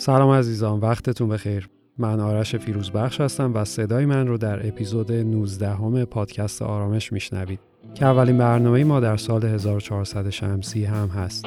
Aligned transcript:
سلام 0.00 0.30
عزیزان 0.30 0.80
وقتتون 0.80 1.28
بخیر. 1.28 1.68
من 1.98 2.20
آرش 2.20 2.56
فیروزبخش 2.56 3.20
هستم 3.20 3.54
و 3.54 3.64
صدای 3.64 4.06
من 4.06 4.26
رو 4.26 4.38
در 4.38 4.68
اپیزود 4.68 5.12
19 5.12 5.68
همه 5.68 6.04
پادکست 6.04 6.62
آرامش 6.62 7.12
میشنوید 7.12 7.60
که 7.94 8.06
اولین 8.06 8.38
برنامه 8.38 8.84
ما 8.84 9.00
در 9.00 9.16
سال 9.16 9.44
1400 9.44 10.30
شمسی 10.30 10.84
هم 10.84 11.08
هست. 11.08 11.46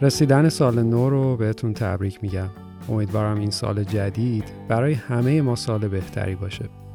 رسیدن 0.00 0.48
سال 0.48 0.82
نو 0.82 1.10
رو 1.10 1.36
بهتون 1.36 1.74
تبریک 1.74 2.18
میگم. 2.22 2.48
امیدوارم 2.88 3.38
این 3.38 3.50
سال 3.50 3.84
جدید 3.84 4.44
برای 4.68 4.92
همه 4.92 5.42
ما 5.42 5.56
سال 5.56 5.88
بهتری 5.88 6.34
باشه. 6.34 6.87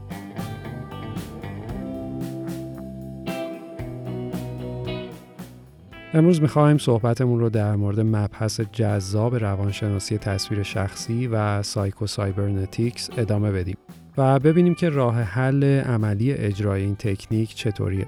امروز 6.15 6.41
می‌خواهیم 6.41 6.77
صحبتمون 6.77 7.39
رو 7.39 7.49
در 7.49 7.75
مورد 7.75 7.99
مبحث 7.99 8.61
جذاب 8.61 9.35
روانشناسی 9.35 10.17
تصویر 10.17 10.63
شخصی 10.63 11.27
و 11.27 11.63
Psycho-Cybernetics 11.63 13.09
ادامه 13.17 13.51
بدیم 13.51 13.77
و 14.17 14.39
ببینیم 14.39 14.75
که 14.75 14.89
راه 14.89 15.21
حل 15.21 15.63
عملی 15.63 16.33
اجرای 16.33 16.81
این 16.81 16.95
تکنیک 16.95 17.55
چطوریه. 17.55 18.05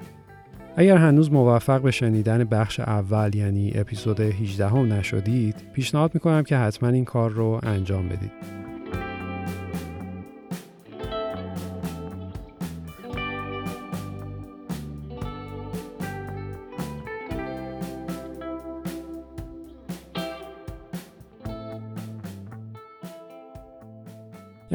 اگر 0.76 0.98
هنوز 0.98 1.32
موفق 1.32 1.82
به 1.82 1.92
شنیدن 1.92 2.44
بخش 2.44 2.80
اول 2.80 3.36
یعنی 3.36 3.72
اپیزود 3.76 4.20
18 4.20 4.68
هم 4.68 4.94
نشدید 4.94 5.56
پیشنهاد 5.74 6.12
می‌کنم 6.14 6.44
که 6.44 6.58
حتما 6.58 6.90
این 6.90 7.06
کار 7.06 7.32
رو 7.32 7.60
انجام 7.64 8.10
بدید. 8.10 8.65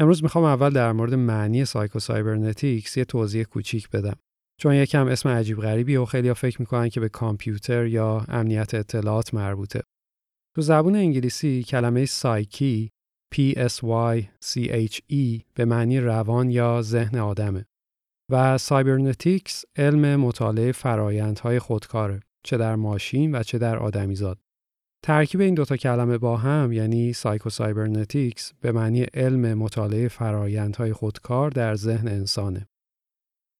امروز 0.01 0.23
می‌خوام 0.23 0.43
اول 0.43 0.69
در 0.69 0.91
مورد 0.91 1.13
معنی 1.13 1.65
Psycho-Cybernetics 1.65 2.97
یه 2.97 3.05
توضیح 3.05 3.43
کوچیک 3.43 3.89
بدم. 3.89 4.15
چون 4.59 4.73
یکم 4.73 5.07
اسم 5.07 5.29
عجیب 5.29 5.61
غریبی 5.61 5.95
و 5.95 6.05
خیلی 6.05 6.33
فکر 6.33 6.61
می‌کنن 6.61 6.89
که 6.89 6.99
به 6.99 7.09
کامپیوتر 7.09 7.85
یا 7.85 8.25
امنیت 8.27 8.73
اطلاعات 8.73 9.33
مربوطه. 9.33 9.81
تو 10.55 10.61
زبون 10.61 10.95
انگلیسی 10.95 11.63
کلمه 11.63 12.05
سایکی 12.05 12.89
P-S-Y-C-H-E 13.35 15.41
به 15.55 15.65
معنی 15.65 15.99
روان 15.99 16.51
یا 16.51 16.81
ذهن 16.81 17.17
آدمه 17.17 17.65
و 18.31 18.57
cybernetics 18.57 19.65
علم 19.75 20.15
مطالعه 20.15 20.71
فرایندهای 20.71 21.59
خودکاره 21.59 22.19
چه 22.43 22.57
در 22.57 22.75
ماشین 22.75 23.35
و 23.35 23.43
چه 23.43 23.57
در 23.57 23.77
آدمیزاد. 23.77 24.39
ترکیب 25.03 25.41
این 25.41 25.53
دوتا 25.53 25.77
کلمه 25.77 26.17
با 26.17 26.37
هم 26.37 26.71
یعنی 26.71 27.13
Psycho-Cybernetics 27.13 28.53
به 28.61 28.71
معنی 28.71 29.01
علم 29.01 29.53
مطالعه 29.53 30.07
فرایندهای 30.07 30.93
خودکار 30.93 31.49
در 31.49 31.75
ذهن 31.75 32.07
انسانه. 32.07 32.67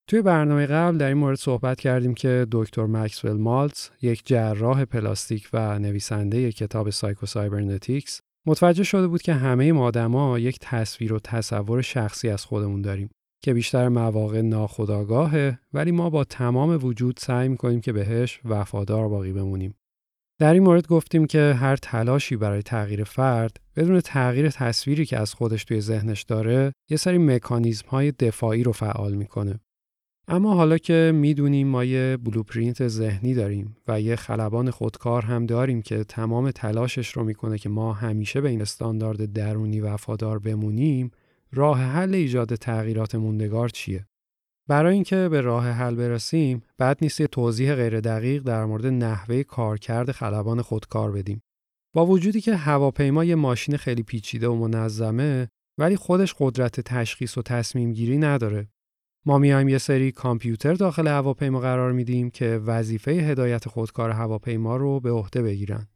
توی 0.08 0.22
برنامه 0.22 0.66
قبل 0.66 0.98
در 0.98 1.08
این 1.08 1.18
مورد 1.18 1.38
صحبت 1.38 1.80
کردیم 1.80 2.14
که 2.14 2.48
دکتر 2.52 2.86
ماکسول 2.86 3.32
مالتز 3.32 3.90
یک 4.02 4.22
جراح 4.26 4.86
پلاستیک 4.86 5.50
و 5.54 5.80
نویسنده 5.80 6.52
کتاب 6.52 6.90
Psycho-Cybernetics 6.90 8.22
متوجه 8.48 8.84
شده 8.84 9.08
بود 9.08 9.22
که 9.22 9.34
همه 9.34 9.72
ما 9.72 9.84
آدما 9.86 10.40
یک 10.40 10.58
تصویر 10.62 11.14
و 11.14 11.20
تصور 11.20 11.82
شخصی 11.82 12.30
از 12.30 12.46
خودمون 12.46 12.82
داریم 12.82 13.10
که 13.44 13.54
بیشتر 13.54 13.90
مواقع 13.90 14.42
ناخودآگاهه 14.42 15.60
ولی 15.74 15.92
ما 15.92 16.10
با 16.10 16.24
تمام 16.24 16.86
وجود 16.86 17.18
سعی 17.20 17.50
می‌کنیم 17.50 17.82
که 17.82 17.94
بهش 17.94 18.42
وفادار 18.46 19.10
باقی 19.10 19.34
بمونیم. 19.34 19.76
در 20.42 20.54
این 20.54 20.64
مورد 20.64 20.88
گفتیم 20.88 21.26
که 21.26 21.56
هر 21.60 21.76
تلاشی 21.76 22.36
برای 22.36 22.62
تغییر 22.62 23.04
فرد 23.04 23.58
بدون 23.76 24.00
تغییر 24.02 24.50
تصویری 24.50 25.06
که 25.06 25.18
از 25.18 25.34
خودش 25.34 25.64
توی 25.64 25.82
ذهنش 25.82 26.24
داره 26.24 26.74
یه 26.90 26.98
سری 26.98 27.18
مکانیزم 27.18 27.88
های 27.88 28.12
دفاعی 28.12 28.64
رو 28.64 28.72
فعال 28.72 29.14
می‌کنه. 29.14 29.60
اما 30.28 30.54
حالا 30.54 30.78
که 30.78 31.12
می‌دونیم 31.16 31.68
ما 31.68 31.84
یه 31.84 32.18
بلوپرینت 32.18 32.88
ذهنی 32.88 33.34
داریم 33.34 33.76
و 33.88 34.02
یه 34.02 34.16
خلبان 34.16 34.70
خودکار 34.70 35.26
هم 35.26 35.46
داریم 35.46 35.82
که 35.82 36.04
تمام 36.04 36.52
تلاشش 36.52 37.12
رو 37.12 37.24
می‌کنه 37.24 37.58
که 37.58 37.70
ما 37.70 37.94
همیشه 37.94 38.42
به 38.42 38.50
این 38.50 38.62
استاندارد 38.62 39.34
درونی 39.34 39.80
وفادار 39.80 40.40
بمونیم 40.40 41.12
راه 41.52 41.82
حل 41.82 42.16
ایجاد 42.16 42.56
تغییرات 42.56 43.16
موندگار 43.16 43.70
چیه؟ 43.70 44.06
برای 44.68 44.94
اینکه 44.94 45.30
به 45.30 45.42
راه 45.42 45.70
حل 45.70 45.96
برسیم 45.96 46.64
بعد 46.78 46.98
نیست 47.02 47.22
یه 47.22 47.28
توضیح 47.28 47.76
غیر 47.76 48.00
دقیق 48.00 48.44
در 48.44 48.66
مورد 48.66 48.86
نحوه 48.86 49.44
کارکرد 49.44 50.12
خلبان 50.12 50.62
خودکار 50.62 51.12
بدیم. 51.12 51.42
با 51.94 52.06
وجودی 52.06 52.42
که 52.42 52.56
هواپیما 52.56 53.24
یه 53.24 53.36
ماشین 53.36 53.78
خیلی 53.78 54.04
پیچیده 54.04 54.48
و 54.48 54.56
منظمه 54.56 55.50
ولی 55.78 55.96
خودش 55.96 56.36
قدرت 56.40 56.80
تشخیص 56.80 57.38
و 57.38 57.42
تصمیم 57.42 57.94
گیری 57.94 58.18
نداره. 58.18 58.68
ما 59.26 59.38
میایم 59.38 59.70
یه 59.70 59.78
سری 59.78 60.12
کامپیوتر 60.12 60.74
داخل 60.74 61.08
هواپیما 61.08 61.60
قرار 61.60 61.92
میدیم 61.92 62.30
که 62.30 62.62
وظیفه 62.66 63.12
هدایت 63.12 63.68
خودکار 63.68 64.10
هواپیما 64.10 64.78
رو 64.78 65.00
به 65.00 65.12
عهده 65.12 65.42
بگیرن. 65.42 65.88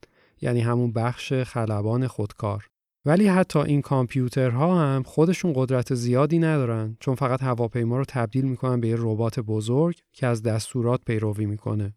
یعنی 0.41 0.61
همون 0.61 0.91
بخش 0.91 1.33
خلبان 1.33 2.07
خودکار. 2.07 2.67
ولی 3.05 3.27
حتی 3.27 3.59
این 3.59 3.81
کامپیوترها 3.81 4.79
هم 4.79 5.03
خودشون 5.03 5.53
قدرت 5.55 5.93
زیادی 5.93 6.39
ندارن 6.39 6.97
چون 6.99 7.15
فقط 7.15 7.43
هواپیما 7.43 7.97
رو 7.97 8.05
تبدیل 8.07 8.45
می‌کنن 8.45 8.79
به 8.79 8.87
یه 8.87 8.95
ربات 8.99 9.39
بزرگ 9.39 9.99
که 10.13 10.27
از 10.27 10.43
دستورات 10.43 11.01
پیروی 11.05 11.45
می‌کنه. 11.45 11.95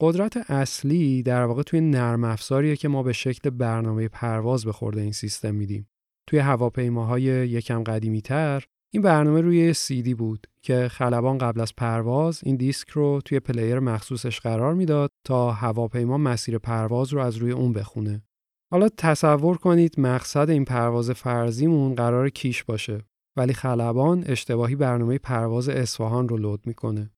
قدرت 0.00 0.50
اصلی 0.50 1.22
در 1.22 1.44
واقع 1.44 1.62
توی 1.62 1.80
نرم 1.80 2.24
افزاریه 2.24 2.76
که 2.76 2.88
ما 2.88 3.02
به 3.02 3.12
شکل 3.12 3.50
برنامه 3.50 4.08
پرواز 4.08 4.64
به 4.64 4.72
خورد 4.72 5.00
این 5.00 5.12
سیستم 5.12 5.54
میدیم. 5.54 5.88
توی 6.26 6.38
هواپیماهای 6.38 7.22
یکم 7.22 7.82
قدیمی 7.82 8.22
تر 8.22 8.64
این 8.94 9.02
برنامه 9.02 9.40
روی 9.40 9.74
دی 9.88 10.14
بود 10.14 10.46
که 10.62 10.88
خلبان 10.88 11.38
قبل 11.38 11.60
از 11.60 11.72
پرواز 11.76 12.40
این 12.44 12.56
دیسک 12.56 12.88
رو 12.88 13.20
توی 13.24 13.40
player 13.40 13.78
مخصوصش 13.78 14.40
قرار 14.40 14.74
می‌داد 14.74 15.10
تا 15.24 15.52
هواپیما 15.52 16.18
مسیر 16.18 16.58
پرواز 16.58 17.12
رو 17.12 17.20
از 17.20 17.36
روی 17.36 17.52
اون 17.52 17.72
بخونه. 17.72 18.22
حالا 18.72 18.88
تصور 18.88 19.56
کنید 19.56 20.00
مقصد 20.00 20.50
این 20.50 20.64
پرواز 20.64 21.10
فرضیمون 21.10 21.94
قرار 21.94 22.28
کیش 22.28 22.64
باشه 22.64 23.04
ولی 23.36 23.52
خلبان 23.52 24.24
اشتباهی 24.26 24.76
برنامه 24.76 25.18
پرواز 25.18 25.68
اصفهان 25.68 26.28
رو 26.28 26.36
load 26.36 26.66
می‌کنه. 26.66 27.10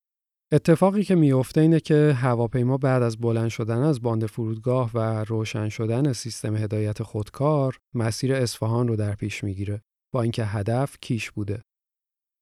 اتفاقی 0.53 1.03
که 1.04 1.14
میفته 1.14 1.60
اینه 1.60 1.81
که 1.81 2.12
هواپیما 2.16 2.78
بعد 2.78 3.03
از 3.03 3.16
بلند 3.16 3.48
شدن 3.48 3.82
از 3.82 4.03
باند 4.03 4.26
فرودگاه 4.26 4.91
و 4.94 5.25
روشن 5.25 5.69
شدن 5.69 6.12
سیستم 6.12 6.56
هدایت 6.56 7.03
خودکار 7.03 7.76
مسیر 7.94 8.34
اصفهان 8.34 8.88
رو 8.88 8.97
در 8.97 9.14
پیش 9.14 9.44
می‌گیره 9.44 9.82
با 10.14 10.22
اینکه 10.22 10.44
هدف 10.44 10.97
کیش 11.00 11.31
بوده. 11.31 11.62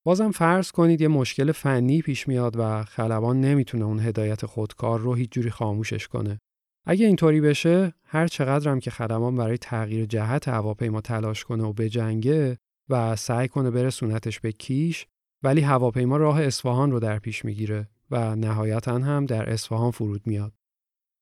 بازم 0.07 0.31
فرض 0.31 0.71
کنید 0.71 1.01
یه 1.01 1.09
مشکل 1.09 1.53
فنی 1.53 2.03
پیش 2.03 2.29
میاد 2.29 2.55
و 2.59 2.85
خلبان 2.85 3.41
نمی‌تونه 3.41 3.85
اون 3.85 4.01
هدایت 4.01 4.47
خودکار 4.47 5.01
رو 5.01 5.15
هیچ 5.15 5.31
جوری 5.31 5.51
خاموشش 5.51 6.09
کنه 6.09 6.39
اگه 6.87 7.07
اینطوری 7.07 7.41
بشه 7.41 7.93
هر 8.05 8.27
چقدرم 8.27 8.81
که 8.81 8.91
خدمان 8.91 9.37
برای 9.37 9.59
تغییر 9.59 10.07
جهت 10.07 10.49
هواپیما 10.49 11.01
تلاش 11.01 11.45
کنه 11.45 11.65
و 11.65 11.73
بجنگه 11.73 12.59
و 12.89 13.17
سعی 13.17 13.49
کنه 13.49 13.71
برسونتش 13.71 14.41
به 14.41 14.53
کیش 14.53 15.07
ولی 15.43 15.61
هواپیما 15.61 16.17
راه 16.17 16.43
اصفهان 16.43 16.91
رو 16.91 17.01
در 17.01 17.19
پیش 17.19 17.45
می‌گیره 17.45 17.89
و 18.11 18.37
نهایتا 18.37 18.99
هم 18.99 19.27
در 19.27 19.51
اصفهان 19.51 19.91
فرود 19.91 20.27
میاد. 20.27 20.53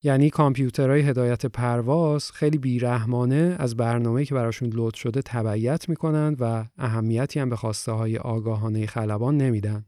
یعنی 0.03 0.29
کامپیوترهای 0.29 1.01
هدایت 1.01 1.45
پرواز 1.45 2.31
خیلی 2.31 2.57
بیرحمانه 2.57 3.55
از 3.59 3.77
برنامه‌ای 3.77 4.25
که 4.25 4.35
براشون 4.35 4.69
لود 4.69 4.93
شده 4.93 5.21
تبعیت 5.21 5.89
می‌کنند 5.89 6.37
و 6.39 6.65
اهمیتی 6.77 7.39
هم 7.39 7.49
به 7.49 7.55
خواسته 7.55 7.91
های 7.91 8.17
آگاهانه 8.17 8.85
خلبان 8.85 9.37
نمیدن. 9.37 9.85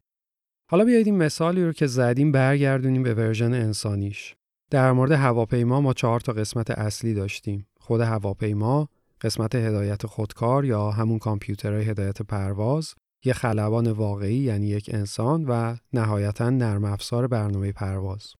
حالا 0.69 0.85
بیایید 0.85 1.07
این 1.07 1.17
مثالی 1.17 1.63
رو 1.63 1.71
که 1.71 1.87
زدیم 1.87 2.31
برگردونیم 2.31 3.03
به 3.03 3.13
ورژن 3.13 3.53
انسانیش. 3.53 4.35
در 4.73 4.91
مورد 4.91 5.11
هواپیما 5.11 5.81
ما 5.81 5.93
چهار 5.93 6.19
تا 6.19 6.33
قسمت 6.33 6.71
اصلی 6.71 7.13
داشتیم. 7.13 7.67
خود 7.79 8.01
هواپیما، 8.01 8.89
قسمت 9.21 9.55
هدایت 9.55 10.05
خودکار 10.05 10.65
یا 10.65 10.91
همون 10.91 11.19
کامپیوترهای 11.19 11.83
هدایت 11.83 12.21
پرواز، 12.21 12.93
یه 13.25 13.33
خلبان 13.33 13.91
واقعی 13.91 14.35
یعنی 14.35 14.67
یک 14.67 14.89
انسان 14.93 15.45
و 15.45 15.75
نهایتا 15.93 16.49
نرم 16.49 16.83
افزار 16.83 17.27
برنامه 17.27 17.71
پرواز. 17.71 18.33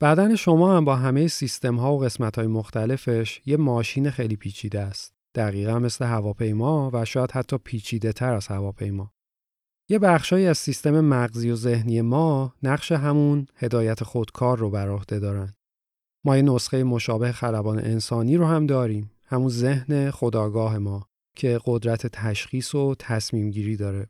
بدن 0.00 0.34
شما 0.34 0.76
هم 0.76 0.84
با 0.84 0.96
همه 0.96 1.28
سیستم 1.28 1.76
ها 1.76 1.94
و 1.94 1.98
قسمت 1.98 2.38
های 2.38 2.46
مختلفش 2.46 3.40
یه 3.46 3.56
ماشین 3.56 4.10
خیلی 4.10 4.36
پیچیده 4.36 4.80
است. 4.80 5.14
دقیقا 5.34 5.78
مثل 5.78 6.04
هواپیما 6.04 6.90
و 6.94 7.04
شاید 7.04 7.30
حتی 7.32 7.58
پیچیده 7.58 8.12
تر 8.12 8.34
از 8.34 8.46
هواپیما. 8.46 9.12
یه 9.88 9.98
بخشایی 9.98 10.46
از 10.46 10.58
سیستم 10.58 11.00
مغزی 11.00 11.50
و 11.50 11.56
ذهنی 11.56 12.00
ما 12.00 12.54
نقش 12.62 12.92
همون 12.92 13.46
هدایت 13.56 14.04
خودکار 14.04 14.58
رو 14.58 14.70
بر 14.70 14.88
عهده 14.88 15.18
دارن. 15.18 15.54
ما 16.28 16.36
یه 16.36 16.42
نسخه 16.42 16.84
مشابه 16.84 17.32
خلبان 17.32 17.78
انسانی 17.78 18.36
رو 18.36 18.46
هم 18.46 18.66
داریم. 18.66 19.10
همون 19.26 19.48
ذهن 19.48 20.10
خداگاه 20.10 20.78
ما 20.78 21.06
که 21.36 21.60
قدرت 21.64 22.06
تشخیص 22.06 22.74
و 22.74 22.94
تصمیم 22.98 23.50
گیری 23.50 23.76
داره. 23.76 24.06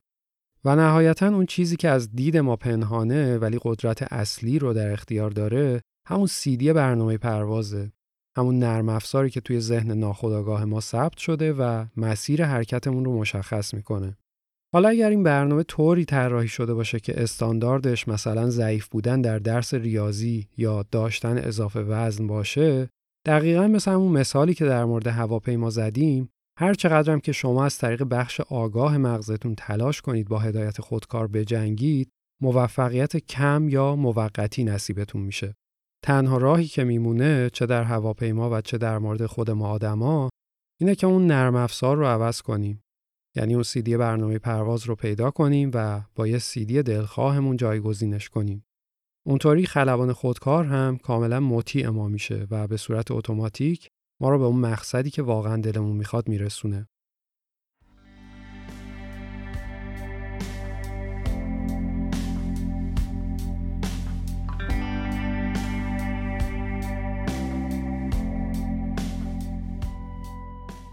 و 0.64 0.76
نهایتا 0.76 1.28
اون 1.28 1.46
چیزی 1.46 1.76
که 1.76 1.88
از 1.88 2.12
دید 2.12 2.36
ما 2.36 2.56
پنهانه 2.56 3.38
ولی 3.38 3.58
قدرت 3.62 4.12
اصلی 4.12 4.58
رو 4.58 4.72
در 4.72 4.92
اختیار 4.92 5.30
داره 5.30 5.80
همون 6.06 6.26
سیدی 6.26 6.72
برنامه 6.72 7.18
پروازه. 7.18 7.92
همون 8.36 8.58
نرم 8.58 8.88
افزاری 8.88 9.30
که 9.30 9.40
توی 9.40 9.60
ذهن 9.60 9.90
ناخودآگاه 9.90 10.64
ما 10.64 10.80
ثبت 10.80 11.16
شده 11.16 11.52
و 11.52 11.84
مسیر 11.96 12.44
حرکتمون 12.44 13.04
رو 13.04 13.18
مشخص 13.18 13.74
می‌کنه. 13.74 14.16
حالا 14.74 14.88
اگر 14.88 15.10
این 15.10 15.22
برنامه 15.22 15.62
طوری 15.62 16.04
طراحی 16.04 16.48
شده 16.48 16.74
باشه 16.74 17.00
که 17.00 17.22
استانداردش 17.22 18.08
مثلا 18.08 18.50
ضعیف 18.50 18.88
بودن 18.88 19.20
در 19.20 19.38
درس 19.38 19.74
ریاضی 19.74 20.48
یا 20.56 20.84
داشتن 20.90 21.38
اضافه 21.38 21.80
وزن 21.80 22.26
باشه 22.26 22.90
دقیقا 23.26 23.68
مثل 23.68 23.90
همون 23.90 24.12
مثالی 24.12 24.54
که 24.54 24.64
در 24.64 24.84
مورد 24.84 25.06
هواپیما 25.06 25.70
زدیم 25.70 26.28
هر 26.58 26.74
چقدرم 26.74 27.20
که 27.20 27.32
شما 27.32 27.64
از 27.64 27.78
طریق 27.78 28.02
بخش 28.02 28.40
آگاه 28.40 28.98
مغزتون 28.98 29.54
تلاش 29.54 30.00
کنید 30.00 30.28
با 30.28 30.38
هدایت 30.38 30.80
خودکار 30.80 31.26
بجنگید 31.26 32.10
موفقیت 32.42 33.16
کم 33.16 33.68
یا 33.68 33.96
موقتی 33.96 34.64
نصیبتون 34.64 35.22
میشه. 35.22 35.54
تنها 36.04 36.36
راهی 36.36 36.66
که 36.66 36.84
میمونه 36.84 37.50
چه 37.52 37.66
در 37.66 37.82
هواپیما 37.82 38.50
و 38.50 38.60
چه 38.60 38.78
در 38.78 38.98
مورد 38.98 39.26
خود 39.26 39.50
ما 39.50 39.68
آدما 39.68 40.30
اینه 40.80 40.94
که 40.94 41.06
اون 41.06 41.26
نرم 41.26 41.56
افزار 41.56 41.96
رو 41.96 42.06
عوض 42.06 42.42
کنیم. 42.42 42.82
یعنی 43.38 43.54
اون 43.54 43.62
سیدی 43.62 43.96
برنامه 43.96 44.38
پرواز 44.38 44.84
رو 44.84 44.94
پیدا 44.94 45.30
کنیم 45.30 45.70
و 45.74 46.02
با 46.14 46.26
یه 46.26 46.38
سیدی 46.38 46.82
دلخواهمون 46.82 47.56
جایگزینش 47.56 48.28
کنیم 48.28 48.64
اونطوری 49.26 49.66
خلبان 49.66 50.12
خودکار 50.12 50.64
هم 50.64 50.96
کاملا 50.96 51.40
مطیع 51.40 51.88
ما 51.88 52.08
میشه 52.08 52.46
و 52.50 52.66
به 52.66 52.76
صورت 52.76 53.10
اتوماتیک 53.10 53.88
ما 54.20 54.30
رو 54.30 54.38
به 54.38 54.44
اون 54.44 54.60
مقصدی 54.60 55.10
که 55.10 55.22
واقعا 55.22 55.56
دلمون 55.56 55.96
می‌خواد 55.96 56.28
میرسونه. 56.28 56.88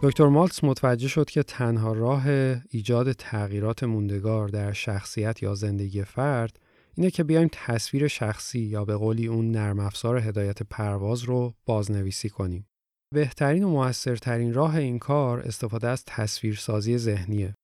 دکتر 0.08 0.28
مالتس 0.28 0.64
متوجه 0.64 1.08
شد 1.08 1.30
که 1.30 1.44
تنها 1.44 1.94
راه 1.94 2.28
ایجاد 2.70 3.12
تغییرات 3.12 3.84
موندگار 3.84 4.48
در 4.48 4.74
شخصیت 4.74 5.44
یا 5.44 5.56
زندگی 5.56 6.04
فرد 6.04 6.60
اینه 6.96 7.12
که 7.12 7.24
بیایم 7.24 7.50
تصویر 7.52 8.08
شخصی 8.08 8.60
یا 8.60 8.86
به 8.86 8.96
قولی 8.96 9.28
اون 9.28 9.52
نرم 9.52 9.80
افزار 9.80 10.18
هدایت 10.18 10.64
پرواز 10.64 11.24
رو 11.24 11.54
بازنویسی 11.66 12.30
کنیم. 12.30 12.68
بهترین 13.14 13.64
و 13.64 13.70
موثرترین 13.70 14.54
راه 14.54 14.76
این 14.76 15.00
کار 15.00 15.40
استفاده 15.40 15.88
از 15.88 16.04
تصویرسازی 16.06 16.98
ذهنیه. 16.98 17.56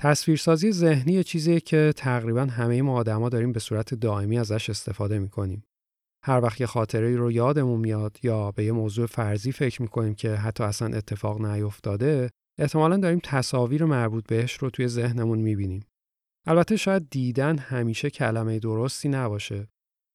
تصویرسازی 0.00 0.72
ذهنی 0.72 1.24
چیزیه 1.24 1.60
که 1.60 1.92
تقریبا 1.96 2.44
همه 2.44 2.82
ما 2.82 2.94
آدما 2.94 3.28
داریم 3.28 3.52
به 3.52 3.60
صورت 3.60 3.94
دائمی 3.94 4.38
ازش 4.38 4.70
استفاده 4.70 5.18
می‌کنیم. 5.18 5.64
هر 6.26 6.40
وقت 6.40 6.60
یه 6.60 6.66
خاطره 6.66 7.16
رو 7.16 7.32
یادمون 7.32 7.80
میاد 7.80 8.18
یا 8.22 8.50
به 8.50 8.64
یه 8.64 8.72
موضوع 8.72 9.06
فرضی 9.06 9.52
فکر 9.52 9.82
می‌کنیم 9.82 10.14
که 10.14 10.34
حتی 10.34 10.64
اصلا 10.64 10.96
اتفاق 10.96 11.46
نیفتاده، 11.46 12.30
احتمالا 12.58 12.96
داریم 12.96 13.20
تصاویر 13.24 13.84
مربوط 13.84 14.26
بهش 14.28 14.52
رو 14.52 14.70
توی 14.70 14.88
ذهنمون 14.88 15.38
می‌بینیم. 15.38 15.84
البته 16.46 16.76
شاید 16.76 17.10
دیدن 17.10 17.58
همیشه 17.58 18.10
کلمه 18.10 18.58
درستی 18.58 19.08
نباشه. 19.08 19.68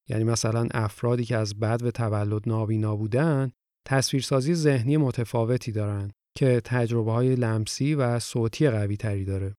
یعنی 0.08 0.24
مثلا 0.24 0.68
افرادی 0.74 1.24
که 1.24 1.36
از 1.36 1.60
بد 1.60 1.82
و 1.82 1.90
تولد 1.90 2.48
نابینا 2.48 2.96
بودن 2.96 3.50
تصویرسازی 3.86 4.54
ذهنی 4.54 4.96
متفاوتی 4.96 5.72
دارن 5.72 6.10
که 6.38 6.60
تجربه 6.64 7.12
های 7.12 7.36
لمسی 7.36 7.94
و 7.94 8.18
صوتی 8.18 8.70
قوی 8.70 8.96
تری 8.96 9.24
داره. 9.24 9.54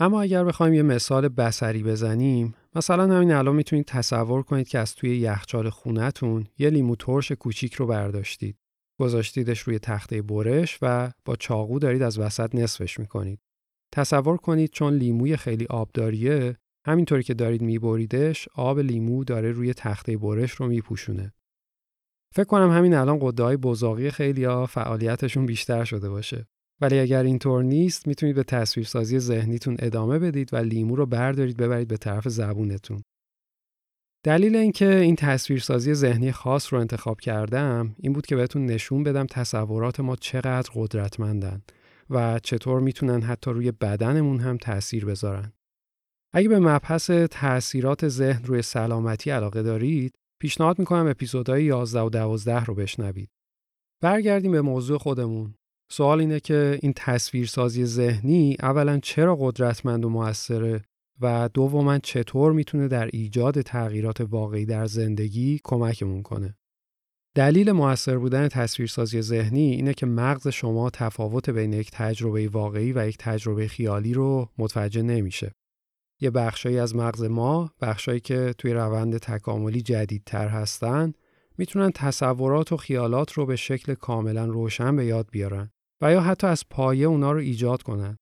اما 0.00 0.22
اگر 0.22 0.44
بخوایم 0.44 0.74
یه 0.74 0.82
مثال 0.82 1.28
بسری 1.28 1.82
بزنیم 1.82 2.54
مثلا 2.78 3.16
همین 3.16 3.32
الان 3.32 3.56
می‌تونید 3.56 3.84
تصور 3.84 4.42
کنید 4.42 4.68
که 4.68 4.78
از 4.78 4.94
توی 4.94 5.18
یخچال 5.18 5.70
خونتون 5.70 6.46
یه 6.58 6.70
لیمو 6.70 6.96
ترش 6.96 7.32
کوچیک 7.32 7.74
رو 7.74 7.86
برداشتید. 7.86 8.58
گذاشتیدش 9.00 9.60
روی 9.60 9.78
تخته 9.78 10.22
برش 10.22 10.78
و 10.82 11.12
با 11.24 11.36
چاقو 11.36 11.78
دارید 11.78 12.02
از 12.02 12.18
وسط 12.18 12.54
نصفش 12.54 12.98
می‌کنید. 12.98 13.40
تصور 13.94 14.36
کنید 14.36 14.70
چون 14.70 14.94
لیموی 14.94 15.36
خیلی 15.36 15.66
آبداریه 15.66 16.56
همینطوری 16.86 17.22
که 17.22 17.34
دارید 17.34 17.62
میبریدش 17.62 18.48
آب 18.54 18.78
لیمو 18.78 19.24
داره 19.24 19.52
روی 19.52 19.74
تخته 19.74 20.16
برش 20.16 20.52
رو 20.52 20.66
میپوشونه. 20.66 21.32
فکر 22.34 22.44
کنم 22.44 22.70
همین 22.70 22.94
الان 22.94 23.18
قده 23.22 23.42
های 23.42 23.56
بزاقی 23.56 24.10
خیلی 24.10 24.44
ها 24.44 24.66
فعالیتشون 24.66 25.46
بیشتر 25.46 25.84
شده 25.84 26.08
باشه. 26.08 26.46
ولی 26.80 26.98
اگر 26.98 27.22
اینطور 27.22 27.62
نیست 27.62 28.06
می‌تونید 28.06 28.36
به 28.36 28.42
تصویرسازی 28.42 29.18
ذهنیتون 29.18 29.76
ادامه 29.78 30.18
بدید 30.18 30.54
و 30.54 30.56
لیمو 30.56 30.96
رو 30.96 31.06
بردارید 31.06 31.56
ببرید 31.56 31.88
به 31.88 31.96
طرف 31.96 32.28
زبونتون. 32.28 33.02
دلیل 34.24 34.56
اینکه 34.56 34.96
این 34.96 35.16
تصویرسازی 35.16 35.94
ذهنی 35.94 36.32
خاص 36.32 36.72
رو 36.72 36.80
انتخاب 36.80 37.20
کردم 37.20 37.96
این 37.98 38.12
بود 38.12 38.26
که 38.26 38.36
بهتون 38.36 38.66
نشون 38.66 39.02
بدم 39.02 39.26
تصورات 39.26 40.00
ما 40.00 40.16
چقدر 40.16 40.70
قدرتمندن 40.74 41.62
و 42.10 42.38
چطور 42.38 42.80
می‌تونن 42.80 43.22
حتی 43.22 43.50
روی 43.50 43.72
بدنمون 43.72 44.40
هم 44.40 44.56
تاثیر 44.56 45.04
بذارن. 45.04 45.52
اگه 46.32 46.48
به 46.48 46.58
مبحث 46.58 47.10
تاثیرات 47.10 48.08
ذهن 48.08 48.44
روی 48.44 48.62
سلامتی 48.62 49.30
علاقه 49.30 49.62
دارید، 49.62 50.14
پیشنهاد 50.40 50.78
می‌کنم 50.78 51.06
اپیزودهای 51.06 51.64
11 51.64 52.00
و 52.00 52.10
12 52.10 52.64
رو 52.64 52.74
بشنوید. 52.74 53.30
برگردیم 54.02 54.52
به 54.52 54.60
موضوع 54.62 54.98
خودمون. 54.98 55.54
سوال 55.90 56.20
اینه 56.20 56.40
که 56.40 56.78
این 56.82 56.92
تصویرسازی 56.96 57.84
ذهنی 57.84 58.56
اولا 58.60 58.98
چرا 58.98 59.36
قدرتمند 59.40 60.04
و 60.04 60.08
موثره 60.08 60.82
و 61.20 61.48
دوما 61.54 61.98
چطور 61.98 62.52
می‌تونه 62.52 62.88
در 62.88 63.06
ایجاد 63.12 63.60
تغییرات 63.60 64.20
واقعی 64.20 64.66
در 64.66 64.86
زندگی 64.86 65.60
کمکمون 65.64 66.22
کنه. 66.22 66.54
دلیل 67.34 67.72
موثر 67.72 68.18
بودن 68.18 68.48
تصویرسازی 68.48 69.22
ذهنی 69.22 69.70
اینه 69.70 69.94
که 69.94 70.06
مغز 70.06 70.48
شما 70.48 70.90
تفاوت 70.90 71.50
بین 71.50 71.72
یک 71.72 71.90
تجربه 71.92 72.48
واقعی 72.48 72.92
و 72.92 73.08
یک 73.08 73.16
تجربه 73.18 73.68
خیالی 73.68 74.14
رو 74.14 74.48
متوجه 74.58 75.02
نمیشه. 75.02 75.52
یه 76.20 76.30
بخشایی 76.30 76.78
از 76.78 76.96
مغز 76.96 77.22
ما، 77.22 77.70
بخشایی 77.80 78.20
که 78.20 78.54
توی 78.58 78.72
روند 78.72 79.18
تکاملی 79.18 79.82
جدیدتر 79.82 80.48
هستن، 80.48 81.12
می‌تونن 81.58 81.90
تصورات 81.90 82.72
و 82.72 82.76
خیالات 82.76 83.32
رو 83.32 83.46
به 83.46 83.56
شکل 83.56 83.94
کاملا 83.94 84.46
روشن 84.46 84.96
به 84.96 85.04
یاد 85.04 85.28
بیارن 85.30 85.70
و 86.02 86.12
یا 86.12 86.20
حتی 86.20 86.46
از 86.46 86.64
پایه 86.70 87.06
اونا 87.06 87.32
رو 87.32 87.38
ایجاد 87.38 87.82
کنن. 87.82 88.18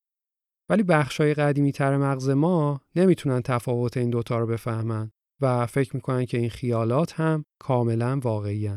ولی 0.71 0.83
بخشای 0.83 1.35
قدیمی 1.35 1.73
تر 1.73 1.97
مغز 1.97 2.29
ما 2.29 2.81
نمی‌تونن 2.97 3.43
تفاوت 3.43 3.97
این 3.97 4.11
دوتا 4.11 4.39
رو 4.39 4.47
بفهمن 4.47 5.11
و 5.41 5.67
فکر 5.67 5.97
می‌کنن 5.97 6.25
که 6.25 6.39
این 6.39 6.51
خیالات 6.51 7.21
هم 7.21 7.45
کاملا 7.61 8.21
واقعی 8.23 8.71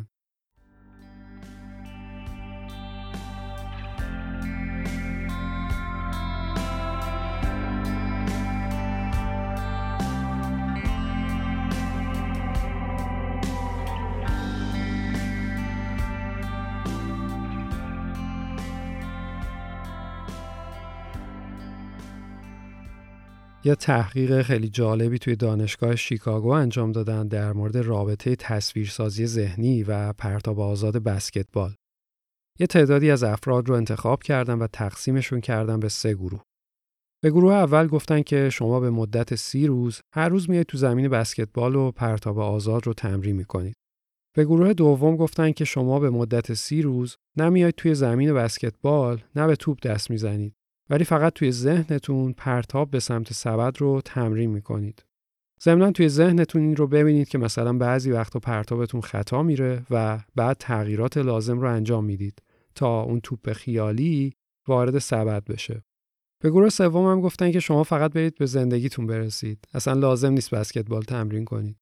یه 23.63 23.75
تحقیق 23.75 24.41
خیلی 24.41 24.69
جالبی 24.69 25.19
توی 25.19 25.35
دانشگاه 25.35 25.95
شیکاگو 25.95 26.49
انجام 26.49 26.91
دادن 26.91 27.27
در 27.27 27.53
مورد 27.53 27.77
رابطه 27.77 28.35
تصویرسازی 28.35 29.25
ذهنی 29.25 29.83
و 29.83 30.13
پرتاب 30.13 30.59
آزاد 30.59 30.97
بسکتبال. 30.97 31.75
یه 32.59 32.67
تعدادی 32.67 33.11
از 33.11 33.23
افراد 33.23 33.69
رو 33.69 33.75
انتخاب 33.75 34.23
کردن 34.23 34.57
و 34.57 34.67
تقسیمشون 34.67 35.41
کردن 35.41 35.79
به 35.79 35.89
سه 35.89 36.13
گروه. 36.13 36.43
به 37.23 37.29
گروه 37.29 37.53
اول 37.53 37.87
گفتن 37.87 38.21
که 38.21 38.49
شما 38.49 38.79
به 38.79 38.89
مدت 38.89 39.35
سی 39.35 39.67
روز 39.67 40.01
هر 40.15 40.29
روز 40.29 40.49
میاید 40.49 40.65
تو 40.65 40.77
زمین 40.77 41.07
بسکتبال 41.07 41.75
و 41.75 41.91
پرتاب 41.91 42.39
آزاد 42.39 42.87
رو 42.87 42.93
تمرین 42.93 43.35
می‌کنید. 43.35 43.75
به 44.35 44.45
گروه 44.45 44.73
دوم 44.73 45.15
گفتن 45.15 45.51
که 45.51 45.65
شما 45.65 45.99
به 45.99 46.09
مدت 46.09 46.53
سی 46.53 46.81
روز 46.81 47.15
نمیاید 47.37 47.75
توی 47.75 47.95
زمین 47.95 48.33
بسکتبال 48.33 49.23
نه 49.35 49.47
به 49.47 49.55
توپ 49.55 49.79
دست 49.79 50.11
می‌زنید 50.11 50.53
ولی 50.89 51.03
فقط 51.03 51.33
توی 51.33 51.51
ذهنتون 51.51 52.33
پرتاب 52.33 52.91
به 52.91 52.99
سمت 52.99 53.33
سبد 53.33 53.77
رو 53.77 54.01
تمرین 54.05 54.49
می‌کنید. 54.49 55.05
ضمنا 55.61 55.91
توی 55.91 56.09
ذهنتون 56.09 56.61
این 56.61 56.75
رو 56.75 56.87
ببینید 56.87 57.27
که 57.27 57.37
مثلا 57.37 57.73
بعضی 57.73 58.11
وقتا 58.11 58.39
پرتابتون 58.39 59.01
خطا 59.01 59.43
میره 59.43 59.85
و 59.89 60.19
بعد 60.35 60.57
تغییرات 60.59 61.17
لازم 61.17 61.59
رو 61.59 61.69
انجام 61.69 62.05
می‌دید 62.05 62.41
تا 62.75 63.01
اون 63.01 63.19
توپ 63.19 63.53
خیالی 63.53 64.33
وارد 64.67 64.99
سبد 64.99 65.45
بشه. 65.45 65.83
به 66.43 66.49
گروه 66.49 66.69
سوم 66.69 67.11
هم 67.11 67.21
گفتن 67.21 67.51
که 67.51 67.59
شما 67.59 67.83
فقط 67.83 68.13
برید 68.13 68.35
به 68.35 68.45
زندگیتون 68.45 69.07
برسید. 69.07 69.67
اصلا 69.73 69.93
لازم 69.93 70.31
نیست 70.31 70.55
بسکتبال 70.55 71.01
تمرین 71.01 71.45
کنید. 71.45 71.77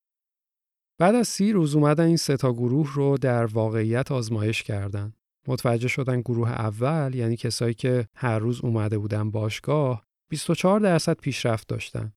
بعد 1.00 1.16
از 1.16 1.28
سی 1.28 1.52
روز 1.52 1.76
اومدن 1.76 2.06
این 2.06 2.18
سه 2.18 2.38
تا 2.38 2.54
گروه 2.54 2.94
رو 2.94 3.18
در 3.18 3.46
واقعیت 3.46 4.12
آزمایش 4.12 4.64
کردن. 4.64 5.14
متوجه 5.48 5.88
شدن 5.88 6.22
گروه 6.22 6.51
اول 6.51 7.16
یعنی 7.16 7.38
کسایی 7.38 7.74
که 7.74 8.08
هر 8.16 8.39
روز 8.39 8.62
اومده 8.62 8.98
بودن 8.98 9.32
باشگاه 9.32 10.08
24 10.30 10.80
درصد 10.80 11.18
پیشرفت 11.18 11.68
داشتن. 11.68 12.13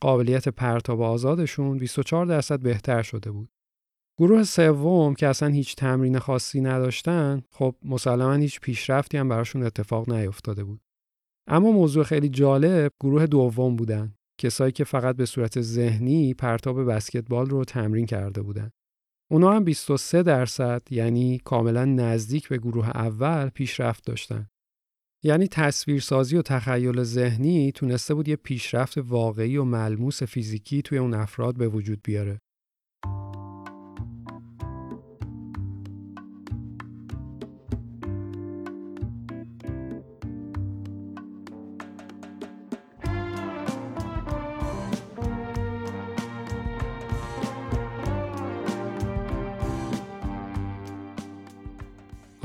قابلیت 0.00 0.48
پرتاب 0.48 1.02
آزادشون 1.02 1.78
24 1.78 2.26
درصد 2.26 2.60
بهتر 2.60 3.02
شده 3.02 3.30
بود. 3.30 3.48
گروه 4.18 4.42
سوم 4.44 5.14
که 5.14 5.26
اصلا 5.26 5.48
هیچ 5.48 5.76
تمرین 5.76 6.18
خاصی 6.18 6.60
نداشتن 6.60 7.42
خب 7.52 7.76
مسلما 7.82 8.34
هیچ 8.34 8.60
پیشرفتی 8.60 9.18
هم 9.18 9.28
براشون 9.28 9.62
اتفاق 9.62 10.12
نیفتاده 10.12 10.64
بود. 10.64 10.80
اما 11.48 11.72
موضوع 11.72 12.04
خیلی 12.04 12.28
جالب 12.28 12.92
گروه 13.00 13.26
دوم 13.26 13.76
بودن. 13.76 14.14
کسایی 14.40 14.72
که 14.72 14.84
فقط 14.84 15.16
به 15.16 15.26
صورت 15.26 15.60
ذهنی 15.60 16.34
پرتاب 16.34 16.92
بسکتبال 16.92 17.46
رو 17.46 17.64
تمرین 17.64 18.06
کرده 18.06 18.42
بودن. 18.42 18.70
اونا 19.30 19.52
هم 19.52 19.64
23 19.64 20.22
درصد 20.22 20.82
یعنی 20.90 21.38
کاملا 21.44 21.84
نزدیک 21.84 22.48
به 22.48 22.58
گروه 22.58 22.88
اول 22.88 23.48
پیشرفت 23.48 24.06
داشتن. 24.06 24.48
یعنی 25.22 25.48
تصویرسازی 25.48 26.36
و 26.36 26.42
تخیل 26.42 27.02
ذهنی 27.02 27.72
تونسته 27.72 28.14
بود 28.14 28.28
یه 28.28 28.36
پیشرفت 28.36 28.98
واقعی 28.98 29.56
و 29.56 29.64
ملموس 29.64 30.22
فیزیکی 30.22 30.82
توی 30.82 30.98
اون 30.98 31.14
افراد 31.14 31.56
به 31.56 31.68
وجود 31.68 32.00
بیاره. 32.04 32.40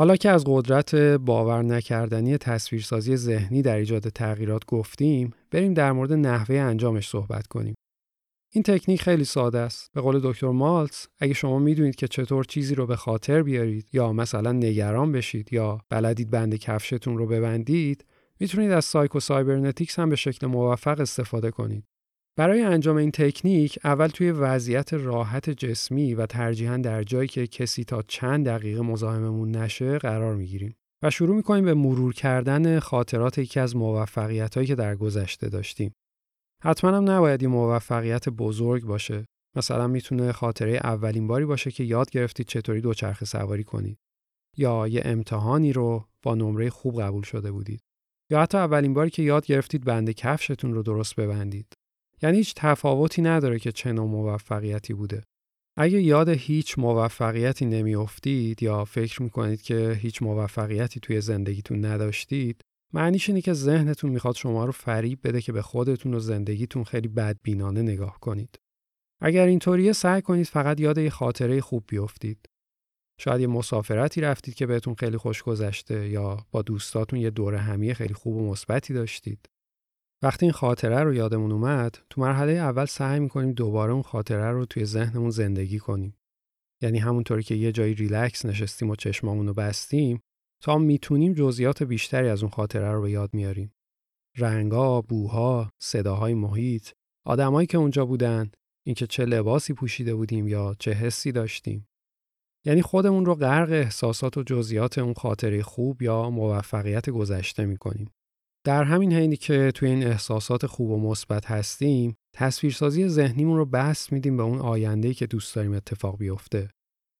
حالا 0.01 0.15
که 0.15 0.29
از 0.29 0.43
قدرت 0.47 0.95
باور 0.95 1.61
نکردنی 1.61 2.37
تصویرسازی 2.37 3.15
ذهنی 3.15 3.61
در 3.61 3.75
ایجاد 3.75 4.09
تغییرات 4.09 4.65
گفتیم، 4.65 5.33
بریم 5.51 5.73
در 5.73 5.91
مورد 5.91 6.13
نحوه 6.13 6.55
انجامش 6.55 7.09
صحبت 7.09 7.47
کنیم. 7.47 7.75
این 8.53 8.63
تکنیک 8.63 9.01
خیلی 9.01 9.23
ساده 9.23 9.59
است. 9.59 9.91
به 9.93 10.01
قول 10.01 10.19
دکتر 10.23 10.47
مالتس، 10.47 11.07
اگه 11.19 11.33
شما 11.33 11.59
می‌دونید 11.59 11.95
که 11.95 12.07
چطور 12.07 12.43
چیزی 12.43 12.75
رو 12.75 12.87
به 12.87 12.95
خاطر 12.95 13.43
بیارید 13.43 13.89
یا 13.93 14.13
مثلا 14.13 14.51
نگران 14.51 15.11
بشید 15.11 15.53
یا 15.53 15.79
بلدید 15.89 16.29
بند 16.29 16.55
کفشتون 16.55 17.17
رو 17.17 17.27
ببندید، 17.27 18.05
می‌تونید 18.39 18.71
از 18.71 18.85
Psycho-Cybernetics 18.85 19.99
هم 19.99 20.09
به 20.09 20.15
شکل 20.15 20.47
موفق 20.47 20.99
استفاده 20.99 21.51
کنید. 21.51 21.83
برای 22.41 22.61
انجام 22.61 22.97
این 22.97 23.11
تکنیک 23.11 23.79
اول 23.83 24.07
توی 24.07 24.31
وضعیت 24.31 24.93
راحت 24.93 25.49
جسمی 25.49 26.13
و 26.13 26.25
ترجیحاً 26.25 26.77
در 26.77 27.03
جایی 27.03 27.27
که 27.27 27.47
کسی 27.47 27.83
تا 27.83 28.01
چند 28.01 28.45
دقیقه 28.45 28.81
مزاحممون 28.81 29.51
نشه 29.51 29.97
قرار 29.97 30.35
می‌گیریم 30.35 30.75
و 31.03 31.09
شروع 31.09 31.35
می‌کنیم 31.35 31.65
به 31.65 31.73
مرور 31.73 32.13
کردن 32.13 32.79
خاطرات 32.79 33.37
یکی 33.37 33.59
از 33.59 33.75
موفقیت 33.75 34.55
هایی 34.55 34.67
که 34.67 34.75
در 34.75 34.95
گذشته 34.95 35.49
داشتیم. 35.49 35.93
حتما 36.63 36.97
هم 36.97 37.09
نباید 37.09 37.41
این 37.41 37.51
موفقیت 37.51 38.29
بزرگ 38.29 38.83
باشه. 38.83 39.25
مثلا 39.55 39.87
می‌تونه 39.87 40.31
خاطره 40.31 40.71
اولین 40.83 41.27
باری 41.27 41.45
باشه 41.45 41.71
که 41.71 41.83
یاد 41.83 42.09
گرفتید 42.09 42.47
چطوری 42.47 42.81
دوچرخه 42.81 43.25
سواری 43.25 43.63
کنید. 43.63 43.97
یا 44.57 44.87
یه 44.87 45.01
امتحانی 45.05 45.73
رو 45.73 46.05
با 46.23 46.35
نمره 46.35 46.69
خوب 46.69 47.01
قبول 47.01 47.23
شده 47.23 47.51
بودید. 47.51 47.81
یا 48.31 48.41
حتی 48.41 48.57
اولین 48.57 48.93
باری 48.93 49.09
که 49.09 49.23
یاد 49.23 49.45
گرفتید 49.45 49.85
بند 49.85 50.11
کفشتون 50.11 50.73
رو 50.73 50.83
درست 50.83 51.15
ببندید. 51.15 51.80
یعنی 52.21 52.37
هیچ 52.37 52.53
تفاوتی 52.55 53.21
نداره 53.21 53.59
که 53.59 53.71
چه 53.71 53.91
نوع 53.91 54.07
موفقیتی 54.07 54.93
بوده. 54.93 55.23
اگه 55.77 56.01
یاد 56.01 56.29
هیچ 56.29 56.79
موفقیتی 56.79 57.65
نمیافتید 57.65 58.63
یا 58.63 58.85
فکر 58.85 59.23
می‌کنید 59.23 59.61
که 59.61 59.97
هیچ 60.01 60.21
موفقیتی 60.21 60.99
توی 60.99 61.21
زندگیتون 61.21 61.85
نداشتید 61.85 62.61
معنیش 62.93 63.29
اینه 63.29 63.41
که 63.41 63.53
ذهنتون 63.53 64.11
می‌خواد 64.11 64.35
شما 64.35 64.65
رو 64.65 64.71
فریب 64.71 65.19
بده 65.23 65.41
که 65.41 65.51
به 65.51 65.61
خودتون 65.61 66.13
و 66.13 66.19
زندگیتون 66.19 66.83
خیلی 66.83 67.07
بدبینانه 67.07 67.81
نگاه 67.81 68.19
کنید. 68.19 68.59
اگر 69.21 69.45
اینطوریه 69.45 69.93
سعی 69.93 70.21
کنید 70.21 70.47
فقط 70.47 70.79
یاد 70.79 70.97
یه 70.97 71.09
خاطره 71.09 71.61
خوب 71.61 71.83
بیفتید. 71.87 72.49
شاید 73.19 73.41
یه 73.41 73.47
مسافرتی 73.47 74.21
رفتید 74.21 74.53
که 74.53 74.65
بهتون 74.65 74.95
خیلی 74.95 75.17
خوش 75.17 75.43
گذشته 75.43 76.09
یا 76.09 76.45
با 76.51 76.61
دوستاتون 76.61 77.19
یه 77.19 77.29
دوره 77.29 77.57
همی 77.57 77.93
خیلی 77.93 78.13
خوب 78.13 78.35
و 78.35 78.51
مثبتی 78.51 78.93
داشتید. 78.93 79.49
وقتی 80.23 80.45
این 80.45 80.53
خاطره 80.53 81.03
رو 81.03 81.13
یادمون 81.13 81.51
اومد 81.51 81.97
تو 82.09 82.21
مرحله 82.21 82.51
اول 82.51 82.85
سعی 82.85 83.19
می‌کنیم 83.19 83.51
دوباره 83.51 83.93
اون 83.93 84.01
خاطره 84.01 84.51
رو 84.51 84.65
توی 84.65 84.85
ذهنمون 84.85 85.29
زندگی 85.29 85.79
کنیم 85.79 86.15
یعنی 86.81 86.99
همونطوری 86.99 87.43
که 87.43 87.55
یه 87.55 87.71
جایی 87.71 87.93
ریلکس 87.93 88.45
نشستیم 88.45 88.89
و 88.89 88.95
چشمامون 88.95 89.47
رو 89.47 89.53
بستیم 89.53 90.21
تا 90.63 90.77
می‌تونیم 90.77 91.33
جزئیات 91.33 91.83
بیشتری 91.83 92.29
از 92.29 92.43
اون 92.43 92.51
خاطره 92.51 92.91
رو 92.91 93.01
به 93.01 93.11
یاد 93.11 93.33
میاریم 93.33 93.73
رنگا، 94.37 95.01
بوها، 95.01 95.71
صداهای 95.81 96.33
محیط، 96.33 96.89
آدمایی 97.25 97.67
که 97.67 97.77
اونجا 97.77 98.05
بودن، 98.05 98.51
اینکه 98.85 99.07
چه 99.07 99.25
لباسی 99.25 99.73
پوشیده 99.73 100.15
بودیم 100.15 100.47
یا 100.47 100.75
چه 100.79 100.91
حسی 100.91 101.31
داشتیم. 101.31 101.87
یعنی 102.65 102.81
خودمون 102.81 103.25
رو 103.25 103.35
غرق 103.35 103.71
احساسات 103.71 104.37
و 104.37 104.43
جزئیات 104.43 104.97
اون 104.97 105.13
خاطره 105.13 105.63
خوب 105.63 106.01
یا 106.01 106.29
موفقیت 106.29 107.09
گذشته 107.09 107.65
می‌کنیم. 107.65 108.09
در 108.63 108.83
همین 108.83 109.13
حینی 109.13 109.37
که 109.37 109.71
توی 109.75 109.89
این 109.89 110.07
احساسات 110.07 110.65
خوب 110.65 110.89
و 110.91 111.09
مثبت 111.09 111.45
هستیم 111.45 112.15
تصویرسازی 112.33 113.07
ذهنیمون 113.07 113.57
رو 113.57 113.65
بس 113.65 114.11
میدیم 114.11 114.37
به 114.37 114.43
اون 114.43 114.59
آینده‌ای 114.59 115.13
که 115.13 115.27
دوست 115.27 115.55
داریم 115.55 115.73
اتفاق 115.73 116.17
بیفته. 116.17 116.69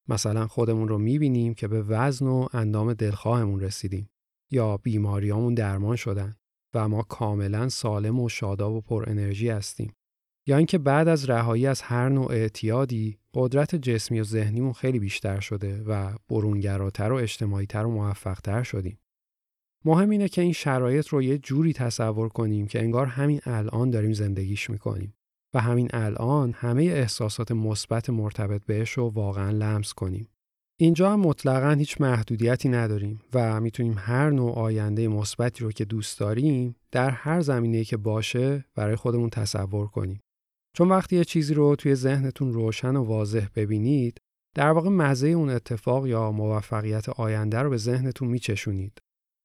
مثلا 0.10 0.48
خودمون 0.48 0.88
رو 0.88 0.98
می‌بینیم 0.98 1.54
که 1.54 1.68
به 1.68 1.84
وزن 1.84 2.28
و 2.28 2.48
اندام 2.54 2.94
دلخواهمون 2.94 3.60
رسیدیم 3.60 4.10
یا 4.52 4.78
بیماریامون 4.78 5.54
درمان 5.54 5.96
شدن 5.96 6.36
و 6.74 6.90
ما 6.90 7.02
کاملا 7.02 7.70
سالم 7.70 8.20
و 8.20 8.30
شاداب 8.30 8.74
و 8.74 8.82
پر 8.82 9.10
انرژی 9.10 9.50
هستیم. 9.50 9.94
یا 10.48 10.58
اینکه 10.58 10.78
بعد 10.78 11.08
از 11.08 11.30
رهایی 11.30 11.68
از 11.68 11.82
هر 11.82 12.10
نوع 12.10 12.32
اعتیادی 12.32 13.18
قدرت 13.34 13.76
جسمی 13.76 14.20
و 14.20 14.24
ذهنیمون 14.24 14.74
خیلی 14.74 15.00
بیشتر 15.00 15.40
شده 15.40 15.84
و 15.84 16.16
برونگراتر 16.30 17.12
و 17.12 17.16
اجتماعیتر 17.16 17.86
و 17.86 17.92
موفقتر 17.92 18.64
شدیم. 18.64 18.98
مهم 19.86 20.10
اینه 20.10 20.30
که 20.30 20.42
این 20.42 20.54
شرایط 20.54 21.08
رو 21.08 21.22
یه 21.22 21.38
جوری 21.38 21.74
تصور 21.74 22.30
کنیم 22.30 22.68
که 22.68 22.80
انگار 22.80 23.06
همین 23.06 23.42
الان 23.46 23.90
داریم 23.90 24.14
زندگیش 24.14 24.70
می‌کنیم 24.70 25.14
و 25.54 25.60
همین 25.60 25.90
الان 25.94 26.54
همه 26.58 26.84
احساسات 26.84 27.52
مثبت 27.52 28.10
مرتبط 28.10 28.62
بهش 28.66 28.92
رو 28.92 29.10
واقعا 29.10 29.52
لمس 29.52 29.94
کنیم. 29.94 30.28
اینجا 30.80 31.14
هم 31.14 31.20
مطلقا 31.20 31.72
هیچ 31.72 32.02
محدودیتی 32.02 32.70
نداریم 32.70 33.22
و 33.34 33.62
می‌تونیم 33.62 33.96
هر 33.98 34.30
نوع 34.30 34.56
آینده 34.56 35.08
مثبتی 35.08 35.64
رو 35.64 35.72
که 35.72 35.86
دوست 35.86 36.20
داریم 36.20 36.76
در 36.92 37.10
هر 37.10 37.42
زمینه 37.42 37.84
که 37.84 37.98
باشه 37.98 38.66
برای 38.76 38.96
خودمون 38.96 39.30
تصور 39.30 39.88
کنیم. 39.88 40.22
چون 40.78 40.90
وقتی 40.90 41.16
یه 41.16 41.24
چیزی 41.24 41.54
رو 41.54 41.76
توی 41.76 41.96
ذهنتون 41.96 42.54
روشن 42.54 42.96
و 42.96 43.04
واضح 43.04 43.48
ببینید 43.56 44.18
در 44.56 44.72
واقع 44.72 44.90
مزه 44.90 45.28
اون 45.28 45.50
اتفاق 45.50 46.08
یا 46.08 46.32
موفقیت 46.32 47.10
آینده 47.10 47.60
رو 47.60 47.70
به 47.70 47.78
ذهنتون 47.78 48.28
میچشونید 48.28 49.02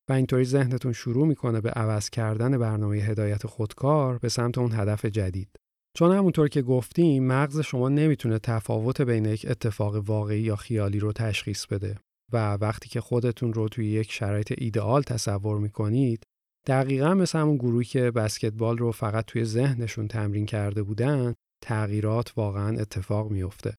و 0.08 0.12
اینطوری 0.12 0.44
ذهنتون 0.44 0.92
شروع 0.92 1.26
می‌کنه 1.26 1.60
به 1.60 1.70
عوض 1.70 2.10
کردن 2.10 2.58
برنامه 2.58 2.96
هدایت 2.96 3.46
خودکار 3.46 4.18
به 4.18 4.28
سمت 4.28 4.58
اون 4.58 4.72
هدف 4.72 5.04
جدید. 5.04 5.48
چون 5.96 6.16
همونطور 6.16 6.48
که 6.48 6.62
گفتیم 6.62 7.26
مغز 7.26 7.60
شما 7.60 7.88
نمی‌تونه 7.88 8.38
تفاوت 8.38 9.00
بین 9.00 9.24
یک 9.24 9.46
اتفاق 9.48 9.96
واقعی 9.96 10.40
یا 10.40 10.56
خیالی 10.56 10.98
رو 10.98 11.12
تشخیص 11.12 11.66
بده 11.66 11.98
و 12.32 12.54
وقتی 12.54 12.88
که 12.88 13.00
خودتون 13.00 13.52
رو 13.52 13.68
توی 13.68 13.86
یک 13.86 14.12
شرایط 14.12 14.54
ایدئال 14.58 15.02
تصور 15.02 15.58
می‌کنید 15.58 16.22
دقیقا 16.66 17.14
مثل 17.14 17.38
همون 17.38 17.56
گروهی 17.56 17.84
که 17.84 18.10
بسکتبال 18.10 18.78
رو 18.78 18.92
فقط 18.92 19.24
توی 19.24 19.44
ذهنشون 19.44 20.08
تمرین 20.08 20.46
کرده 20.46 20.82
بودن 20.82 21.34
تغییرات 21.64 22.32
واقعا 22.36 22.80
اتفاق 22.80 23.30
میفته. 23.30 23.74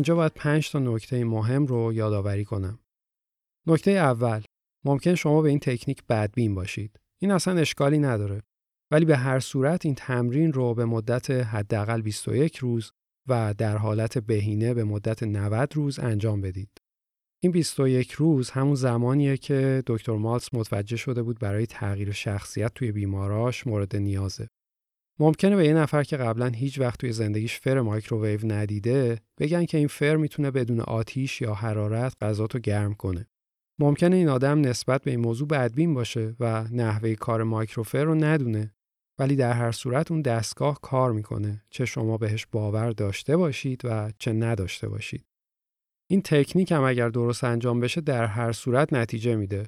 اینجا 0.00 0.14
باید 0.14 0.32
پنج 0.34 0.70
تا 0.70 0.78
نکته 0.78 1.24
مهم 1.24 1.66
رو 1.66 1.92
یادآوری 1.92 2.44
کنم. 2.44 2.78
نکته 3.66 3.90
اول 3.90 4.42
ممکن 4.84 5.14
شما 5.14 5.42
به 5.42 5.48
این 5.48 5.58
تکنیک 5.58 6.04
بدبین 6.08 6.54
باشید. 6.54 7.00
این 7.18 7.30
اصلا 7.30 7.60
اشکالی 7.60 7.98
نداره. 7.98 8.42
ولی 8.90 9.04
به 9.04 9.16
هر 9.16 9.40
صورت 9.40 9.86
این 9.86 9.94
تمرین 9.94 10.52
رو 10.52 10.74
به 10.74 10.84
مدت 10.84 11.30
حداقل 11.30 12.00
21 12.00 12.56
روز 12.56 12.92
و 13.28 13.54
در 13.58 13.76
حالت 13.76 14.18
بهینه 14.18 14.74
به 14.74 14.84
مدت 14.84 15.22
90 15.22 15.76
روز 15.76 15.98
انجام 15.98 16.40
بدید. 16.40 16.70
این 17.42 17.52
21 17.52 18.12
روز 18.12 18.50
همون 18.50 18.74
زمانیه 18.74 19.36
که 19.36 19.82
دکتر 19.86 20.16
مالتس 20.16 20.54
متوجه 20.54 20.96
شده 20.96 21.22
بود 21.22 21.38
برای 21.38 21.66
تغییر 21.66 22.12
شخصیت 22.12 22.74
توی 22.74 22.92
بیماراش 22.92 23.66
مورد 23.66 23.96
نیازه. 23.96 24.48
ممکنه 25.20 25.56
به 25.56 25.66
یه 25.66 25.74
نفر 25.74 26.02
که 26.02 26.16
قبلا 26.16 26.46
هیچ 26.46 26.78
وقت 26.78 27.00
توی 27.00 27.12
زندگیش 27.12 27.60
فر 27.60 27.80
مایکروویو 27.80 28.40
ندیده 28.44 29.18
بگن 29.38 29.64
که 29.64 29.78
این 29.78 29.88
فر 29.88 30.16
می‌تونه 30.16 30.50
بدون 30.50 30.80
آتیش 30.80 31.40
یا 31.40 31.54
حرارت 31.54 32.16
غذاتو 32.20 32.58
گرم 32.58 32.94
کنه. 32.94 33.26
ممکنه 33.78 34.16
این 34.16 34.28
آدم 34.28 34.60
نسبت 34.60 35.02
به 35.02 35.10
این 35.10 35.20
موضوع 35.20 35.48
بدبین 35.48 35.94
باشه 35.94 36.36
و 36.40 36.64
نحوه 36.72 37.14
کار 37.14 37.42
مایکروفر 37.42 38.04
رو 38.04 38.14
ندونه 38.14 38.74
ولی 39.18 39.36
در 39.36 39.52
هر 39.52 39.72
صورت 39.72 40.10
اون 40.10 40.22
دستگاه 40.22 40.80
کار 40.80 41.12
می‌کنه 41.12 41.64
چه 41.70 41.84
شما 41.84 42.16
بهش 42.16 42.46
باور 42.52 42.90
داشته 42.90 43.36
باشید 43.36 43.80
و 43.84 44.12
چه 44.18 44.32
نداشته 44.32 44.88
باشید 44.88 45.24
این 46.10 46.22
تکنیک 46.22 46.72
هم 46.72 46.82
اگر 46.82 47.08
درست 47.08 47.44
انجام 47.44 47.80
بشه 47.80 48.00
در 48.00 48.26
هر 48.26 48.52
صورت 48.52 48.92
نتیجه 48.92 49.36
میده 49.36 49.66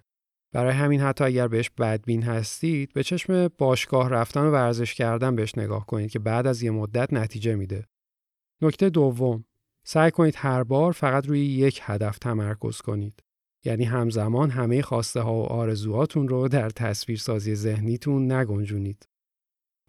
برای 0.53 0.73
همین 0.73 1.01
حتی 1.01 1.25
اگر 1.25 1.49
بهش 1.49 1.71
بدبین 1.71 2.23
هستید 2.23 2.93
به 2.93 3.03
چشم 3.03 3.49
باشگاه 3.49 4.11
رفتن 4.11 4.41
و 4.41 4.51
ورزش 4.51 4.95
کردن 4.95 5.37
بهش 5.37 5.59
نگاه 5.59 5.87
کنید 5.87 6.11
که 6.11 6.19
بعد 6.19 6.47
از 6.47 6.63
یه 6.63 6.71
مدت 6.71 7.13
نتیجه 7.13 7.55
میده. 7.55 7.87
نکته 8.63 8.91
دوم 8.91 9.45
سعی 9.87 10.11
کنید 10.11 10.35
هر 10.37 10.63
بار 10.63 10.93
فقط 10.93 11.27
روی 11.27 11.41
یک 11.41 11.81
هدف 11.83 12.19
تمرکز 12.19 12.81
کنید. 12.81 13.23
یعنی 13.65 13.85
همزمان 13.85 14.51
همه 14.51 14.83
خواسته 14.83 15.21
ها 15.21 15.35
و 15.35 15.47
آرزوهاتون 15.47 16.29
رو 16.29 16.49
در 16.49 16.71
تصویرسازی 16.71 17.55
ذهنیتون 17.55 18.33
نگنجونید. 18.33 19.07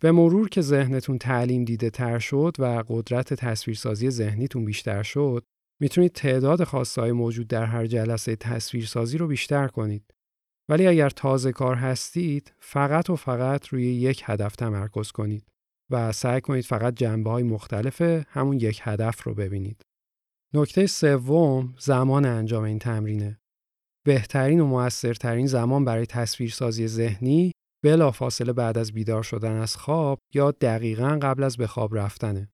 به 0.01 0.11
مرور 0.11 0.49
که 0.49 0.61
ذهنتون 0.61 1.17
تعلیم 1.17 1.65
دیده 1.65 1.89
تر 1.89 2.19
شد 2.19 2.55
و 2.59 2.83
قدرت 2.87 3.33
تصویرسازی 3.33 4.09
ذهنیتون 4.09 4.65
بیشتر 4.65 5.03
شد 5.03 5.43
می‌تونید 5.81 6.11
تعداد 6.11 6.63
خواستهای 6.63 7.11
موجود 7.11 7.47
در 7.47 7.65
هر 7.65 7.85
جلسه 7.85 8.35
تصویرسازی 8.35 9.17
رو 9.17 9.27
بیشتر 9.27 9.67
کنید. 9.67 10.13
ولی 10.69 10.87
اگر 10.87 11.09
تازه 11.09 11.51
کار 11.51 11.75
هستید 11.75 12.53
فقط 12.59 13.09
و 13.09 13.15
فقط 13.15 13.67
روی 13.67 13.83
یک 13.83 14.23
هدف 14.25 14.55
تمرکز 14.55 15.11
کنید 15.11 15.45
و 15.91 16.11
سعی 16.11 16.41
کنید 16.41 16.65
فقط 16.65 16.95
جنبه 16.95 17.29
های 17.29 17.43
مختلف 17.43 18.01
همون 18.27 18.59
یک 18.59 18.79
هدف 18.83 19.23
رو 19.23 19.33
ببینید. 19.33 19.81
نکته 20.53 20.87
سوم 20.87 21.75
زمان 21.79 22.25
انجام 22.25 22.63
این 22.63 22.79
تمرینه. 22.79 23.39
بهترین 24.05 24.59
و 24.59 24.65
موثرترین 24.65 25.47
زمان 25.47 25.85
برای 25.85 26.05
تصویرسازی 26.05 26.87
ذهنی 26.87 27.51
بلافاصله 27.83 28.53
بعد 28.53 28.77
از 28.77 28.91
بیدار 28.91 29.23
شدن 29.23 29.51
از 29.51 29.75
خواب 29.75 30.19
یا 30.33 30.51
دقیقا 30.51 31.19
قبل 31.21 31.43
از 31.43 31.57
به 31.57 31.67
خواب 31.67 31.95
رفتنه. 31.97 32.52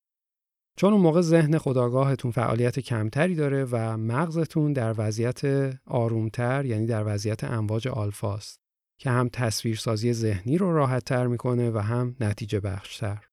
چون 0.80 0.94
اون 0.94 1.02
موقع 1.02 1.22
ذهن 1.22 1.58
خداگاهتون 1.58 2.32
فعالیت 2.32 2.80
کمتری 2.80 3.36
داره 3.36 3.66
و 3.72 3.98
مغزتون 3.98 4.74
در 4.74 4.96
وضعیت 4.98 5.42
آرومتر 5.86 6.66
یعنی 6.66 6.86
در 6.86 7.04
وضعیت 7.14 7.44
امواج 7.44 7.88
آلفاست 7.88 8.60
که 9.00 9.10
هم 9.10 9.30
تصویرسازی 9.34 10.14
ذهنی 10.14 10.58
رو 10.58 10.74
راحت 10.74 11.06
تر 11.06 11.28
می‌کنه 11.28 11.72
و 11.72 11.78
هم 11.78 12.16
نتیجه 12.20 12.60
بخشتر. 12.60 13.26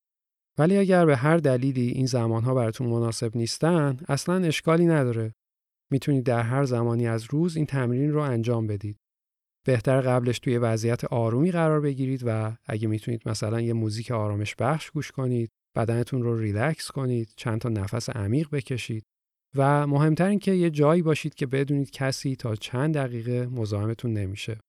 ولی 0.58 0.76
اگر 0.78 1.06
به 1.06 1.16
هر 1.16 1.36
دلیلی 1.36 1.88
این 1.88 2.06
زمانها 2.06 2.54
براتون 2.54 2.86
مناسب 2.86 3.36
نیستن 3.36 3.96
اصلا 4.08 4.46
اشکالی 4.46 4.86
نداره. 4.86 5.34
می‌تونید 5.90 6.24
در 6.24 6.42
هر 6.42 6.64
زمانی 6.64 7.06
از 7.06 7.24
روز 7.30 7.56
این 7.56 7.66
تمرین 7.66 8.12
رو 8.12 8.20
انجام 8.20 8.66
بدید. 8.66 8.98
بهتر 9.66 10.00
قبلش 10.00 10.38
توی 10.38 10.58
وضعیت 10.58 11.04
آرومی 11.04 11.52
قرار 11.52 11.80
بگیرید 11.80 12.22
و 12.26 12.56
اگه 12.64 12.88
می‌تونید 12.88 13.28
مثلا 13.28 13.60
یه 13.60 13.72
موزیک 13.72 14.10
آرامش 14.10 14.54
بخش 14.54 14.90
گوش 14.90 15.12
کنید 15.12 15.50
بدنتون 15.76 16.22
رو 16.22 16.38
ریلکس 16.38 16.90
کنید 16.90 17.28
چند 17.36 17.60
تا 17.60 17.68
نفس 17.68 18.10
عمیق 18.10 18.48
بکشید 18.52 19.04
و 19.54 19.86
مهمتر 19.86 20.28
این 20.28 20.38
که 20.38 20.52
یه 20.52 20.70
جایی 20.70 21.02
باشید 21.02 21.34
که 21.34 21.46
بدونید 21.46 21.90
کسی 21.90 22.36
تا 22.36 22.54
چند 22.54 22.94
دقیقه 22.94 23.46
مزاحمتون 23.46 24.12
نمیشه. 24.12 24.60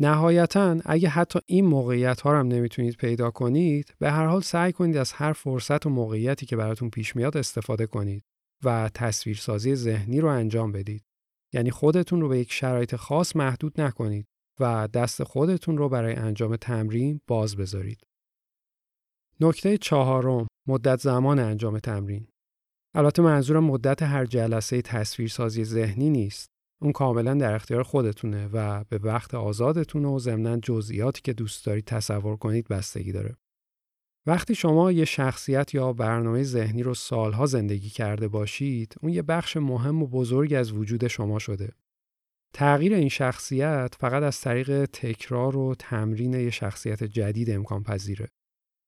نهایتا 0.00 0.80
اگه 0.84 1.08
حتی 1.08 1.38
این 1.46 1.66
موقعیت 1.66 2.20
ها 2.20 2.38
هم 2.38 2.48
نمی‌تونید 2.48 2.96
پیدا 2.96 3.30
کنید 3.30 3.94
به 3.98 4.10
هر 4.10 4.26
حال 4.26 4.40
سعی 4.40 4.72
کنید 4.72 4.96
از 4.96 5.12
هر 5.12 5.32
فرصت 5.32 5.86
و 5.86 5.90
موقعیتی 5.90 6.46
که 6.46 6.56
براتون 6.56 6.90
پیش 6.90 7.16
میاد 7.16 7.36
استفاده 7.36 7.86
کنید 7.86 8.24
و 8.64 8.90
تصویرسازی 8.94 9.74
ذهنی 9.74 10.20
رو 10.20 10.28
انجام 10.28 10.72
بدید. 10.72 11.04
یعنی 11.54 11.70
خودتون 11.70 12.20
رو 12.20 12.28
به 12.28 12.38
یک 12.38 12.52
شرایط 12.52 12.96
خاص 12.96 13.36
محدود 13.36 13.80
نکنید 13.80 14.26
و 14.60 14.88
دست 14.94 15.22
خودتون 15.22 15.78
رو 15.78 15.88
برای 15.88 16.14
انجام 16.14 16.56
تمرین 16.56 17.20
باز 17.26 17.56
بذارید. 17.56 18.09
نکته 19.42 19.78
چهارم 19.78 20.46
مدت 20.68 21.00
زمان 21.00 21.38
انجام 21.38 21.78
تمرین. 21.78 22.26
البته 22.94 23.22
منظورم 23.22 23.64
مدت 23.64 24.02
هر 24.02 24.26
جلسه 24.26 24.82
تصویرسازی 24.82 25.64
ذهنی 25.64 26.10
نیست. 26.10 26.50
اون 26.82 26.92
کاملا 26.92 27.34
در 27.34 27.54
اختیار 27.54 27.82
خودتونه 27.82 28.48
و 28.52 28.84
به 28.84 28.98
وقت 28.98 29.34
آزادتون 29.34 30.04
و 30.04 30.18
ضمنا 30.18 30.56
جزئیاتی 30.56 31.20
که 31.22 31.32
دوست 31.32 31.66
دارید 31.66 31.84
تصور 31.84 32.36
کنید 32.36 32.68
بستگی 32.68 33.12
داره. 33.12 33.36
وقتی 34.26 34.54
شما 34.54 34.92
یه 34.92 35.04
شخصیت 35.04 35.74
یا 35.74 35.92
برنامه 35.92 36.42
ذهنی 36.42 36.82
رو 36.82 36.94
سالها 36.94 37.46
زندگی 37.46 37.88
کرده 37.88 38.28
باشید 38.28 38.94
اون 39.02 39.12
یه 39.12 39.22
بخش 39.22 39.56
مهم 39.56 40.02
و 40.02 40.06
بزرگ 40.06 40.54
از 40.54 40.72
وجود 40.72 41.06
شما 41.06 41.38
شده. 41.38 41.72
تغییر 42.54 42.94
این 42.94 43.08
شخصیت 43.08 43.94
فقط 44.00 44.22
از 44.22 44.40
طریق 44.40 44.84
تکرار 44.84 45.56
و 45.56 45.74
تمرین 45.78 46.34
یه 46.34 46.50
شخصیت 46.50 47.04
جدید 47.04 47.50
امکان 47.50 47.82
پذیره 47.82 48.28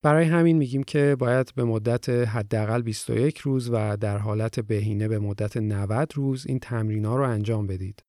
برای 0.05 0.25
همین 0.25 0.57
میگیم 0.57 0.83
که 0.83 1.17
باید 1.19 1.53
به 1.55 1.65
مدت 1.65 2.09
حداقل 2.09 2.83
21 2.83 3.38
روز 3.38 3.71
و 3.73 3.97
در 3.97 4.19
حالت 4.19 4.61
بهینه 4.61 5.09
به 5.09 5.19
مدت 5.19 5.57
90 5.57 6.12
روز 6.15 6.47
این 6.47 6.59
تمرینا 6.59 7.17
رو 7.17 7.23
انجام 7.23 7.67
بدید. 7.67 8.03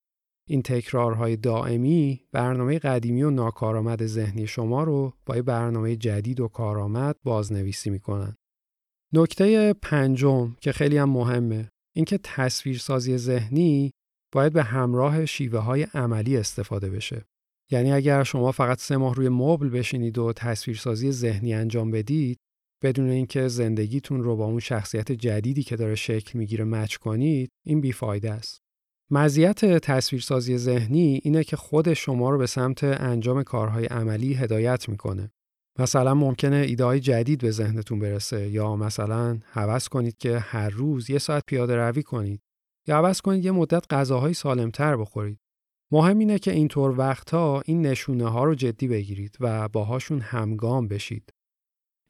این 0.49 0.61
تکرارهای 0.61 1.35
دائمی 1.35 2.21
برنامه 2.31 2.79
قدیمی 2.79 3.23
و 3.23 3.29
ناکارآمد 3.29 4.05
ذهنی 4.05 4.47
شما 4.47 4.83
رو 4.83 5.13
با 5.25 5.41
برنامه 5.41 5.95
جدید 5.95 6.39
و 6.39 6.47
کارآمد 6.47 7.15
بازنویسی 7.23 7.89
می‌کنن. 7.89 8.35
نکته 9.13 9.73
پنجم 9.73 10.55
که 10.61 10.71
خیلی 10.71 10.97
هم 10.97 11.09
مهمه 11.09 11.69
اینکه 11.95 12.19
تصویرسازی 12.23 13.17
ذهنی 13.17 13.91
باید 14.33 14.53
به 14.53 14.63
همراه 14.63 15.25
شیوه 15.25 15.59
های 15.59 15.83
عملی 15.83 16.37
استفاده 16.37 16.89
بشه. 16.89 17.25
یعنی 17.73 17.91
اگر 17.91 18.23
شما 18.23 18.51
فقط 18.51 18.79
سه 18.79 18.97
ماه 18.97 19.15
روی 19.15 19.29
مبل 19.29 19.69
بشینید 19.69 20.17
و 20.17 20.33
تصویرسازی 20.33 21.11
ذهنی 21.11 21.53
انجام 21.53 21.91
بدید 21.91 22.39
بدون 22.83 23.09
اینکه 23.09 23.47
زندگیتون 23.47 24.23
رو 24.23 24.35
با 24.35 24.45
اون 24.45 24.59
شخصیت 24.59 25.11
جدیدی 25.11 25.63
که 25.63 25.75
داره 25.75 25.95
شکل 25.95 26.39
می‌گیره 26.39 26.65
مچ 26.65 26.95
کنید 26.95 27.49
این 27.65 27.81
بیفایده 27.81 28.31
است. 28.31 28.61
مزیت 29.11 29.65
تصویرسازی 29.65 30.57
ذهنی 30.57 31.19
اینه 31.23 31.43
که 31.43 31.55
خود 31.55 31.93
شما 31.93 32.29
رو 32.29 32.37
به 32.37 32.47
سمت 32.47 32.83
انجام 32.83 33.43
کارهای 33.43 33.85
عملی 33.85 34.33
هدایت 34.33 34.89
می‌کنه. 34.89 35.31
مثلا 35.79 36.13
ممکنه 36.13 36.55
ایده 36.55 36.83
های 36.83 36.99
جدید 36.99 37.41
به 37.41 37.51
ذهنتون 37.51 37.99
برسه 37.99 38.49
یا 38.49 38.75
مثلا 38.75 39.39
حوض 39.51 39.87
کنید 39.87 40.17
که 40.17 40.39
هر 40.39 40.69
روز 40.69 41.09
یه 41.09 41.19
ساعت 41.19 41.43
پیاده 41.47 41.75
روی 41.75 42.03
کنید 42.03 42.41
یا 42.87 42.97
حوض 42.97 43.21
کنید 43.21 43.45
یه 43.45 43.51
مدت 43.51 43.93
غذاهای 43.93 44.33
سالمتر 44.33 44.97
بخورید. 44.97 45.42
مهم 45.91 46.19
اینه 46.19 46.39
که 46.39 46.51
اینطور 46.51 46.99
وقتها 46.99 47.61
این 47.65 47.81
نشونه 47.81 48.29
ها 48.29 48.43
رو 48.43 48.55
جدی 48.55 48.87
بگیرید 48.87 49.37
و 49.39 49.69
باهاشون 49.69 50.19
همگام 50.19 50.87
بشید. 50.87 51.33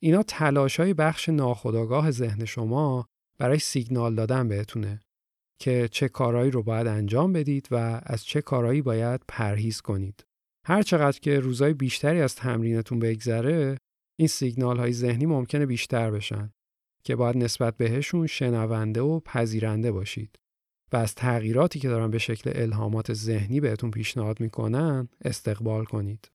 اینا 0.02 0.24
تلاش 0.24 0.80
های 0.80 0.94
بخش 0.94 1.30
ناخودآگاه 1.30 2.12
ذهن 2.12 2.46
شما 2.46 3.06
برای 3.40 3.60
سیگنال 3.60 4.16
دادن 4.16 4.48
بهتونه 4.48 5.00
که 5.60 5.90
چه 5.92 6.08
کارهایی 6.08 6.52
رو 6.52 6.64
باید 6.64 6.88
انجام 6.88 7.34
بدید 7.34 7.68
و 7.72 8.02
از 8.06 8.26
چه 8.26 8.42
کارهایی 8.42 8.82
باید 8.82 9.22
پرهیز 9.28 9.82
کنید. 9.82 10.26
هر 10.66 10.82
چقدر 10.82 11.20
که 11.20 11.40
روزای 11.40 11.74
بیشتری 11.74 12.22
از 12.22 12.36
تمرینتون 12.36 13.00
بگذره 13.00 13.78
این 14.20 14.28
سیگنال 14.28 14.78
های 14.78 14.94
ذهنی 14.94 15.26
ممکنه 15.26 15.66
بیشتر 15.66 16.12
بشن 16.12 16.52
که 17.04 17.16
باید 17.16 17.38
نسبت 17.38 17.78
بهشون 17.78 18.28
شنونده 18.28 19.02
و 19.02 19.20
پذیرنده 19.20 19.92
باشید. 19.92 20.40
و 20.94 20.98
از 20.98 21.16
تغییراتی 21.16 21.80
که 21.80 21.88
دارن 21.88 22.12
به 22.12 22.18
شکل 22.18 22.52
الهامات 22.56 23.14
ذهنی 23.14 23.60
بهتون 23.60 23.92
پیشنهاد 23.92 24.40
می‌کنن 24.40 25.10
استقبال 25.26 25.86
کنید. 25.86 26.32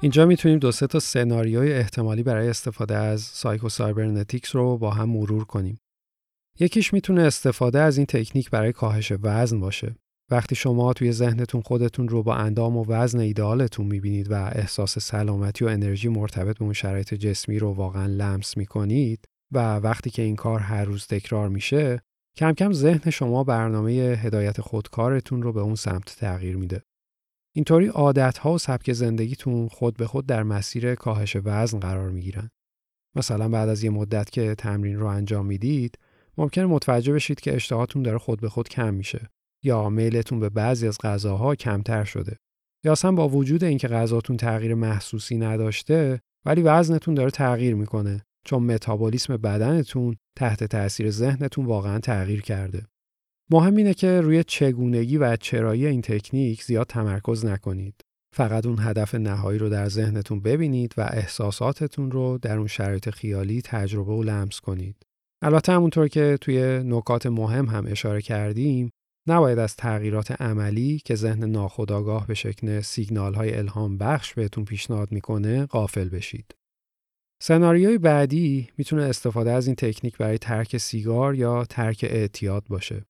اینجا 0.00 0.26
می‌تونیم 0.26 0.58
دو 0.58 0.72
سه 0.72 0.86
تا 0.86 1.00
سناریوی 1.00 1.72
احتمالی 1.72 2.22
برای 2.22 2.48
استفاده 2.48 2.96
از 2.96 3.20
Psycho-Cybernetics 3.20 4.56
رو 4.56 4.78
با 4.78 4.90
هم 4.90 5.10
مرور 5.10 5.44
کنیم. 5.44 5.78
یکیش 6.60 6.92
می‌تونه 6.92 7.22
استفاده 7.22 7.80
از 7.80 7.96
این 7.96 8.06
تکنیک 8.06 8.50
برای 8.50 8.72
کاهش 8.72 9.12
وزن 9.22 9.60
باشه. 9.60 9.94
وقتی 10.30 10.54
شما 10.54 10.92
توی 10.92 11.12
ذهنتون 11.12 11.60
خودتون 11.60 12.08
رو 12.08 12.22
با 12.22 12.34
اندام 12.34 12.76
و 12.76 12.84
وزن 12.88 13.20
ایدئالتون 13.20 13.86
می‌بینید 13.86 14.30
و 14.30 14.34
احساس 14.34 14.98
سلامتی 14.98 15.64
و 15.64 15.68
انرژی 15.68 16.08
مرتبط 16.08 16.58
به 16.58 16.64
اون 16.64 16.72
شرایط 16.72 17.14
جسمی 17.14 17.58
رو 17.58 17.72
واقعا 17.72 18.06
لمس 18.06 18.56
می‌کنید 18.56 19.24
و 19.52 19.76
وقتی 19.76 20.10
که 20.10 20.22
این 20.22 20.36
کار 20.36 20.60
هر 20.60 20.84
روز 20.84 21.06
تکرار 21.06 21.48
میشه 21.48 22.00
کم 22.36 22.52
کم 22.52 22.72
ذهن 22.72 23.10
شما 23.10 23.44
برنامه 23.44 23.92
هدایت 23.92 24.60
خودکارتون 24.60 25.42
رو 25.42 25.52
به 25.52 25.60
اون 25.60 25.74
سمت 25.74 26.16
تغییر 26.18 26.56
میده. 26.56 26.82
اینطوری 27.58 27.86
عادتها 27.86 28.52
و 28.52 28.58
سبک 28.58 28.92
زندگیتون 28.92 29.68
خود 29.68 29.96
به 29.96 30.06
خود 30.06 30.26
در 30.26 30.42
مسیر 30.42 30.94
کاهش 30.94 31.36
وزن 31.44 31.78
قرار 31.78 32.10
می 32.10 32.20
گیرن. 32.20 32.50
مثلا 33.16 33.48
بعد 33.48 33.68
از 33.68 33.84
یه 33.84 33.90
مدت 33.90 34.30
که 34.30 34.54
تمرین 34.54 34.98
رو 34.98 35.06
انجام 35.06 35.46
می‌دید 35.46 35.98
ممکنه 36.36 36.66
متوجه 36.66 37.12
بشید 37.12 37.40
که 37.40 37.54
اشتهاتون 37.54 38.02
داره 38.02 38.18
خود 38.18 38.40
به 38.40 38.48
خود 38.48 38.68
کم 38.68 38.94
میشه 38.94 39.28
یا 39.64 39.88
میلتون 39.88 40.40
به 40.40 40.48
بعضی 40.48 40.88
از 40.88 40.98
غذاها 40.98 41.54
کمتر 41.54 42.04
شده 42.04 42.36
یا 42.84 42.92
اصلا 42.92 43.12
با 43.12 43.28
وجود 43.28 43.64
اینکه 43.64 43.88
غذاتون 43.88 44.36
تغییر 44.36 44.74
محسوسی 44.74 45.38
نداشته 45.38 46.20
ولی 46.46 46.62
وزنتون 46.62 47.14
داره 47.14 47.30
تغییر 47.30 47.74
می‌کنه 47.74 48.22
چون 48.44 48.62
متابولیسم 48.62 49.36
بدنتون 49.36 50.16
تحت 50.36 50.64
تاثیر 50.64 51.10
ذهنتون 51.10 51.66
واقعا 51.66 51.98
تغییر 51.98 52.42
کرده. 52.42 52.86
مهم 53.50 53.76
اینه 53.76 53.94
که 53.94 54.20
روی 54.20 54.44
چگونگی 54.44 55.16
و 55.16 55.36
چرایی 55.36 55.86
این 55.86 56.02
تکنیک 56.02 56.64
زیاد 56.64 56.86
تمرکز 56.86 57.44
نکنید. 57.44 57.94
فقط 58.36 58.66
اون 58.66 58.78
هدف 58.80 59.14
نهایی 59.14 59.58
رو 59.58 59.68
در 59.68 59.88
ذهنتون 59.88 60.40
ببینید 60.40 60.94
و 60.96 61.00
احساساتتون 61.00 62.10
رو 62.10 62.38
در 62.42 62.58
اون 62.58 62.66
شرایط 62.66 63.10
خیالی 63.10 63.62
تجربه 63.62 64.12
و 64.12 64.22
لمس 64.22 64.60
کنید. 64.60 64.96
البته 65.42 65.72
همونطور 65.72 66.08
که 66.08 66.38
توی 66.40 66.82
نکات 66.84 67.26
مهم 67.26 67.66
هم 67.66 67.86
اشاره 67.88 68.22
کردیم 68.22 68.90
نباید 69.28 69.58
از 69.58 69.76
تغییرات 69.76 70.42
عملی 70.42 70.98
که 71.04 71.14
ذهن 71.14 71.44
ناخودآگاه 71.44 72.26
به 72.26 72.34
شکل 72.34 72.80
سیگنال 72.80 73.34
های 73.34 73.54
الهام 73.54 73.98
بخش 73.98 74.34
بهتون 74.34 74.64
پیشنهاد 74.64 75.12
می‌کنه 75.12 75.66
غافل 75.66 76.08
بشید. 76.08 76.54
سناریوی 77.42 77.98
بعدی 77.98 78.68
می‌تونه 78.78 79.02
استفاده 79.02 79.50
از 79.50 79.66
این 79.66 79.76
تکنیک 79.76 80.18
برای 80.18 80.38
ترک 80.38 80.76
سیگار 80.76 81.34
یا 81.34 81.64
ترک 81.64 82.04
اعتیاد 82.08 82.64
باشه. 82.68 83.04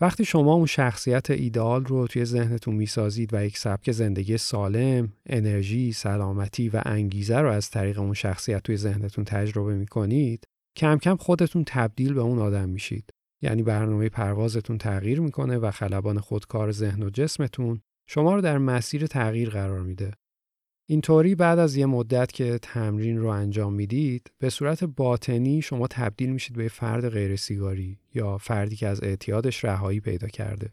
وقتی 0.00 0.24
شما 0.24 0.54
اون 0.54 0.66
شخصیت 0.66 1.30
ایدال 1.30 1.84
رو 1.84 2.06
توی 2.06 2.24
ذهنتون 2.24 2.74
می‌سازید 2.74 3.34
و 3.34 3.44
یک 3.44 3.58
سبک 3.58 3.92
زندگی 3.92 4.38
سالم، 4.38 5.12
انرژی، 5.26 5.92
سلامتی 5.92 6.68
و 6.68 6.82
انگیزه 6.84 7.38
رو 7.38 7.50
از 7.50 7.70
طریق 7.70 7.98
اون 7.98 8.14
شخصیت 8.14 8.62
توی 8.62 8.76
ذهنتون 8.76 9.24
تجربه 9.24 9.74
می‌کنید، 9.74 10.44
کم 10.76 10.98
کم 10.98 11.16
خودتون 11.16 11.64
تبدیل 11.66 12.14
به 12.14 12.20
اون 12.20 12.38
آدم 12.38 12.68
میشید. 12.68 13.10
یعنی 13.42 13.62
برنامه 13.62 14.08
پروازتون 14.08 14.78
تغییر 14.78 15.20
می‌کنه 15.20 15.58
و 15.58 15.70
خلبان 15.70 16.18
خودکار 16.18 16.72
ذهن 16.72 17.02
و 17.02 17.10
جسمتون 17.10 17.80
شما 18.08 18.34
رو 18.34 18.40
در 18.40 18.58
مسیر 18.58 19.06
تغییر 19.06 19.50
قرار 19.50 19.82
میده. 19.82 20.10
اینطوری 20.88 21.34
بعد 21.34 21.58
از 21.58 21.76
یه 21.76 21.86
مدت 21.86 22.32
که 22.32 22.58
تمرین 22.62 23.18
رو 23.18 23.28
انجام 23.28 23.74
می‌دید 23.74 24.30
به 24.38 24.50
صورت 24.50 24.84
باطنی 24.84 25.62
شما 25.62 25.86
تبدیل 25.86 26.32
میشید 26.32 26.56
به 26.56 26.68
فرد 26.68 27.08
غیر 27.08 27.36
سیگاری 27.36 27.98
یا 28.14 28.38
فردی 28.38 28.76
که 28.76 28.86
از 28.86 29.02
اعتیادش 29.02 29.64
رهایی 29.64 30.00
پیدا 30.00 30.28
کرده. 30.28 30.72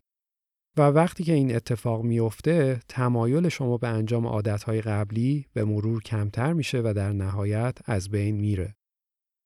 و 0.78 0.82
وقتی 0.82 1.23
که 1.23 1.34
این 1.34 1.56
اتفاق 1.56 2.04
میفته 2.04 2.80
تمایل 2.88 3.49
شما 3.49 3.78
به 3.78 3.88
انجام 3.88 4.28
عادتهای 4.28 4.82
قبلی 4.82 5.45
به 5.54 5.63
مرور 5.63 6.02
کمتر 6.02 6.54
میشه 6.54 6.82
و 6.82 6.93
در 6.95 7.13
نهایت 7.13 7.78
از 7.86 8.10
بین 8.10 8.36
میره. 8.36 8.76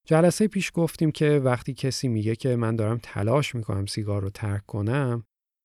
جلسه 0.06 0.48
پیش 0.48 0.70
گفتیم 0.74 1.10
که 1.10 1.30
وقتی 1.30 1.74
کسی 1.74 2.08
میگه 2.08 2.36
که 2.36 2.56
من 2.56 2.76
دارم 2.76 2.98
تلاش 3.02 3.54
می‌کنم 3.54 3.86
سیگار 3.86 4.22
رو 4.22 4.30
ترک 4.30 4.66
کنم 4.66 5.24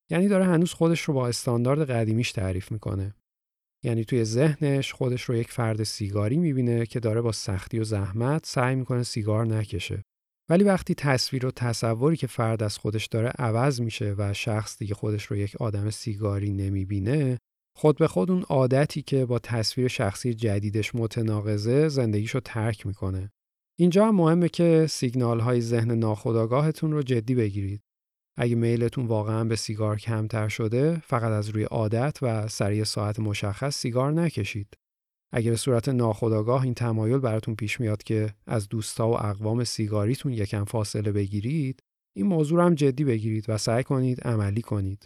یعنی 0.10 0.28
داره 0.28 0.46
هنوز 0.46 0.74
خودش 0.74 1.02
رو 1.02 1.14
با 1.14 1.28
استاندارد 1.28 1.90
قدیمیش 1.92 2.32
تعریف 2.32 2.72
می‌کنه. 2.72 3.16
یعنی 3.84 4.06
توی 4.06 4.24
ذهنش 4.24 4.94
خودش 4.94 5.24
رو 5.24 5.36
یک 5.36 5.52
فرد 5.52 5.84
سیگاری 5.84 6.38
می‌بینه 6.38 6.86
که 6.86 7.00
داره 7.00 7.22
با 7.22 7.32
سختی 7.32 7.80
و 7.80 7.84
زحمت 7.84 8.46
سعی 8.46 8.76
می‌کنه 8.76 9.04
سیگار 9.04 9.46
نکشه. 9.46 10.04
ولی 10.50 10.64
وقتی 10.64 10.96
تصویر 10.96 11.46
و 11.46 11.52
تصوری 11.52 12.18
که 12.18 12.28
فرد 12.28 12.64
از 12.64 12.78
خودش 12.78 13.06
داره 13.06 13.30
عوض 13.30 13.82
میشه 13.82 14.16
و 14.18 14.34
شخص 14.34 14.78
دیگه 14.78 14.94
خودش 14.94 15.26
رو 15.26 15.38
یک 15.38 15.56
آدم 15.56 15.90
سیگاری 15.90 16.52
نمی‌بینه 16.52 17.38
خود 17.76 17.98
به 17.98 18.08
خود 18.08 18.32
اون 18.32 18.42
عادتی 18.42 19.02
که 19.02 19.26
با 19.26 19.40
تصویر 19.40 19.88
شخصی 19.88 20.34
جدیدش 20.34 20.96
متناقضه 20.96 21.88
زندگیشو 21.90 22.40
ترک 22.40 22.86
می‌کنه. 22.86 23.32
اینجا 23.80 24.08
هم 24.08 24.16
مهمه 24.16 24.50
که 24.50 24.88
سیگنال 24.90 25.40
های 25.40 25.62
ذهن 25.62 25.92
ناخودآگاهتون 25.92 26.92
رو 26.92 27.04
جدی 27.04 27.36
بگیرید. 27.36 27.82
اگه 28.38 28.56
میلتون 28.56 29.06
واقعا 29.06 29.44
به 29.44 29.56
سیگار 29.56 29.98
کمتر 29.98 30.48
شده 30.48 31.02
فقط 31.06 31.32
از 31.32 31.50
روی 31.50 31.64
عادت 31.64 32.18
و 32.22 32.48
سریع 32.48 32.84
ساعت 32.84 33.20
مشخص 33.20 33.78
سیگار 33.78 34.12
نکشید. 34.12 34.78
اگه 35.34 35.50
به 35.52 35.58
صورت 35.58 35.90
ناخودآگاه 35.90 36.64
این 36.64 36.74
تمایل 36.74 37.18
براتون 37.18 37.56
پیش 37.56 37.80
میاد 37.80 38.04
که 38.04 38.34
از 38.48 38.70
دوستا 38.70 39.10
و 39.10 39.26
اقوام 39.26 39.64
سیگاریتون 39.64 40.34
یکم 40.34 40.64
فاصله 40.64 41.12
بگیرید 41.12 41.84
این 42.16 42.26
موضوع 42.26 42.66
هم 42.66 42.76
جدی 42.76 43.04
بگیرید 43.04 43.46
و 43.48 43.58
سعی 43.58 43.84
کنید 43.84 44.22
عملی 44.22 44.62
کنید. 44.62 45.06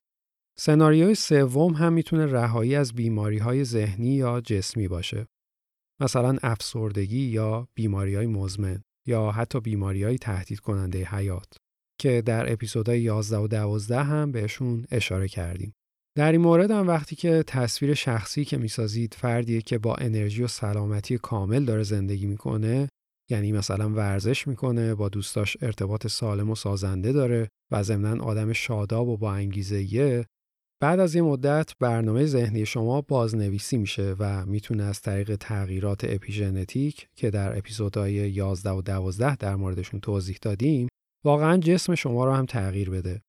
سناریوی 0.57 1.15
سوم 1.15 1.73
هم 1.73 1.93
می‌تونه 1.93 2.25
رهایی 2.25 2.75
از 2.75 2.93
بیماری 2.93 3.37
های 3.37 3.63
ذهنی 3.63 4.13
یا 4.13 4.41
جسمی 4.41 4.87
باشه. 4.87 5.27
مثلا 6.01 6.37
افسردگی 6.43 7.23
یا 7.23 7.67
بیماری 7.75 8.15
های 8.15 8.27
مزمن 8.27 8.83
یا 9.05 9.31
حتی 9.31 9.59
بیماری 9.59 10.03
های 10.03 10.17
تهدید 10.17 10.59
کننده 10.59 11.05
حیات. 11.05 11.57
که 11.99 12.21
در 12.21 12.51
اپیزودهای 12.51 13.01
11 13.01 13.38
و 13.38 13.47
12 13.47 14.03
هم 14.03 14.31
بهشون 14.31 14.86
اشاره 14.91 15.27
کردیم. 15.27 15.73
در 16.17 16.31
این 16.31 16.41
مورد 16.41 16.71
هم 16.71 16.88
وقتی 16.88 17.15
که 17.15 17.43
تصویر 17.47 17.93
شخصی 17.93 18.45
که 18.45 18.57
می‌سازید 18.57 19.13
فردیه 19.13 19.62
که 19.62 19.77
با 19.77 19.95
انرژی 19.95 20.43
و 20.43 20.47
سلامتی 20.47 21.17
کامل 21.17 21.65
داره 21.65 21.83
زندگی 21.83 22.25
می‌کنه 22.25 22.89
یعنی 23.29 23.51
مثلا 23.51 23.89
ورزش 23.89 24.47
می‌کنه 24.47 24.95
با 24.95 25.10
دوستاش 25.10 25.57
ارتباط 25.62 26.07
سالم 26.07 26.49
و 26.49 26.55
سازنده 26.55 27.12
داره 27.12 27.49
و 27.71 27.83
ضمنا 27.83 28.23
آدم 28.23 28.53
شاداب 28.53 29.07
و 29.07 29.17
با 29.17 29.33
انگیزه 29.33 30.25
بعد 30.81 30.99
از 30.99 31.15
یه 31.15 31.21
مدت 31.21 31.73
برنامه 31.79 32.25
ذهنی 32.25 32.65
شما 32.65 33.01
بازنویسی 33.01 33.77
میشه 33.77 34.15
و 34.19 34.45
می‌تونه 34.45 34.83
از 34.83 35.01
طریق 35.01 35.36
تغییرات 35.36 36.03
اپیژنتیک 36.03 37.07
که 37.15 37.29
در 37.29 37.57
اپیزودهای 37.57 38.13
11 38.13 38.69
و 38.69 38.81
12 38.81 39.36
در 39.36 39.55
موردشون 39.55 39.99
توضیح 39.99 40.38
دادیم 40.41 40.88
واقعا 41.27 41.57
جسم 41.57 41.95
شما 41.95 42.25
رو 42.25 42.33
هم 42.33 42.45
تغییر 42.45 42.89
بده. 42.89 43.21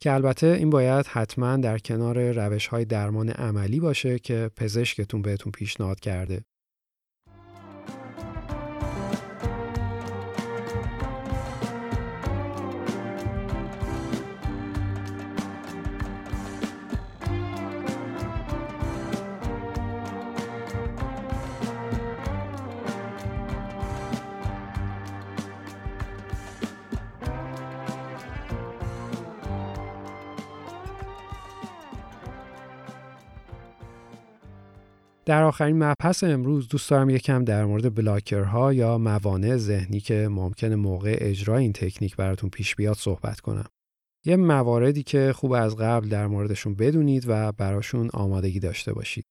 که 0.00 0.12
البته 0.12 0.46
این 0.46 0.70
باید 0.70 1.06
حتما 1.06 1.56
در 1.56 1.78
کنار 1.78 2.32
روش 2.32 2.66
های 2.66 2.84
درمان 2.84 3.28
عملی 3.28 3.80
باشه 3.80 4.18
که 4.18 4.50
پزشکتون 4.56 5.22
بهتون 5.22 5.52
پیشنهاد 5.52 6.00
کرده. 6.00 6.44
در 35.24 35.42
آخرین 35.42 35.84
مبحث 35.84 36.24
امروز 36.24 36.68
دوست 36.68 36.90
دارم 36.90 37.10
یکم 37.10 37.44
در 37.44 37.64
مورد 37.64 37.94
بلاکرها 37.94 38.72
یا 38.72 38.98
موانع 38.98 39.56
ذهنی 39.56 40.00
که 40.00 40.28
ممکنه 40.30 40.76
موقع 40.76 41.16
اجرای 41.20 41.62
این 41.62 41.72
تکنیک 41.72 42.16
براتون 42.16 42.50
پیش 42.50 42.74
بیاد 42.76 42.96
صحبت 42.96 43.40
کنم. 43.40 43.66
یه 44.24 44.36
مواردی 44.36 45.02
که 45.02 45.32
خوب 45.32 45.52
از 45.52 45.76
قبل 45.76 46.08
در 46.08 46.26
موردشون 46.26 46.74
بدونید 46.74 47.24
و 47.26 47.52
براشون 47.52 48.10
آمادگی 48.12 48.60
داشته 48.60 48.92
باشید. 48.92 49.24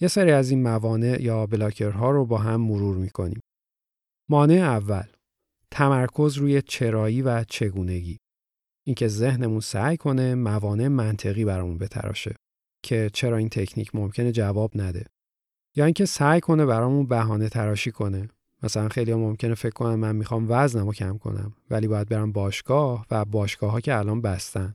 یه 0.00 0.08
سری 0.08 0.32
از 0.32 0.50
این 0.50 0.62
موانع 0.62 1.22
یا 1.22 1.46
بلاکرها 1.46 2.10
رو 2.10 2.26
با 2.26 2.38
هم 2.38 2.60
مرور 2.60 2.96
می‌کنیم. 2.96 3.40
مانع 4.30 4.54
اول 4.54 5.06
تمرکز 5.70 6.36
روی 6.36 6.62
چرایی 6.62 7.22
و 7.22 7.44
چگونگی. 7.44 8.18
اینکه 8.86 9.08
ذهنمون 9.08 9.60
سعی 9.60 9.96
کنه 9.96 10.34
موانع 10.34 10.88
منطقی 10.88 11.44
برامون 11.44 11.78
بتراشه 11.78 12.36
که 12.84 13.10
چرا 13.12 13.36
این 13.36 13.48
تکنیک 13.48 13.94
ممکنه 13.94 14.32
جواب 14.32 14.70
نده. 14.74 15.06
یا 15.76 15.84
اینکه 15.84 16.04
سعی 16.04 16.40
کنه 16.40 16.66
برامون 16.66 17.06
بهانه 17.06 17.48
تراشی 17.48 17.90
کنه. 17.90 18.28
مثلا 18.62 18.88
خیلی 18.88 19.14
ممکنه 19.14 19.54
فکر 19.54 19.72
کنم 19.72 19.94
من 19.94 20.16
می‌خوام 20.16 20.46
وزنم 20.48 20.86
رو 20.86 20.92
کم 20.92 21.18
کنم 21.18 21.52
ولی 21.70 21.88
باید 21.88 22.08
برم 22.08 22.32
باشگاه 22.32 23.06
و 23.10 23.24
باشگاه 23.24 23.70
ها 23.70 23.80
که 23.80 23.98
الان 23.98 24.20
بستن. 24.20 24.72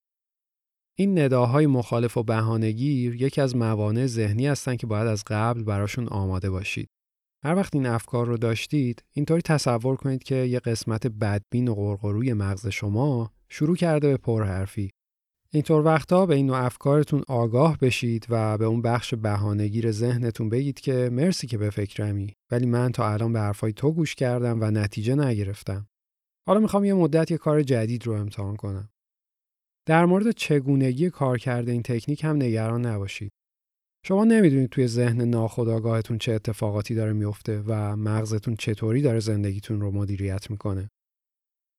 این 0.97 1.19
نداهای 1.19 1.67
مخالف 1.67 2.17
و 2.17 2.23
بهانهگیر 2.23 3.15
یکی 3.15 3.41
از 3.41 3.55
موانع 3.55 4.05
ذهنی 4.05 4.47
هستن 4.47 4.75
که 4.75 4.87
باید 4.87 5.07
از 5.07 5.23
قبل 5.27 5.63
براشون 5.63 6.07
آماده 6.07 6.49
باشید. 6.49 6.89
هر 7.43 7.55
وقت 7.55 7.75
این 7.75 7.85
افکار 7.85 8.27
رو 8.27 8.37
داشتید 8.37 9.03
اینطوری 9.11 9.41
تصور 9.41 9.95
کنید 9.95 10.23
که 10.23 10.35
یه 10.35 10.59
قسمت 10.59 11.07
بدبین 11.07 11.67
و 11.67 11.75
قرقروی 11.75 12.33
مغز 12.33 12.67
شما 12.67 13.31
شروع 13.49 13.75
کرده 13.75 14.07
به 14.07 14.17
پرحرفی. 14.17 14.89
اینطور 15.55 15.85
وقتا 15.85 16.25
به 16.25 16.35
این 16.35 16.45
نوع 16.45 16.57
افکارتون 16.57 17.23
آگاه 17.27 17.77
بشید 17.77 18.25
و 18.29 18.57
به 18.57 18.65
اون 18.65 18.81
بخش 18.81 19.13
بهانهگیر 19.13 19.91
ذهنتون 19.91 20.49
بگید 20.49 20.79
که 20.79 21.09
مرسی 21.13 21.47
که 21.47 21.57
به 21.57 21.69
فکرمی 21.69 22.33
ولی 22.51 22.65
من 22.65 22.91
تا 22.91 23.13
الان 23.13 23.33
به 23.33 23.39
حرفای 23.39 23.73
تو 23.73 23.91
گوش 23.91 24.15
کردم 24.15 24.61
و 24.61 24.71
نتیجه 24.71 25.15
نگرفتم. 25.15 25.87
حالا 26.47 26.59
می‌خوام 26.59 26.85
یه 26.85 26.93
مدت 26.93 27.31
یه 27.31 27.37
کار 27.37 27.63
جدید 27.63 28.07
رو 28.07 28.13
امتحان 28.13 28.55
کنم. 28.55 28.89
در 29.87 30.05
مورد 30.05 30.31
چگونگی 30.31 31.09
کار 31.09 31.37
کرده 31.37 31.71
این 31.71 31.83
تکنیک 31.83 32.23
هم 32.23 32.35
نگران 32.35 32.85
نباشید. 32.85 33.31
شما 34.05 34.23
نمی‌دونید 34.23 34.69
توی 34.69 34.87
ذهن 34.87 35.21
ناخودآگاهتون 35.21 36.17
چه 36.17 36.31
اتفاقاتی 36.31 36.95
داره 36.95 37.13
میفته 37.13 37.63
و 37.67 37.95
مغزتون 37.95 38.55
چطوری 38.55 39.01
داره 39.01 39.19
زندگیتون 39.19 39.81
رو 39.81 39.91
مدیریت 39.91 40.51
می‌کنه. 40.51 40.89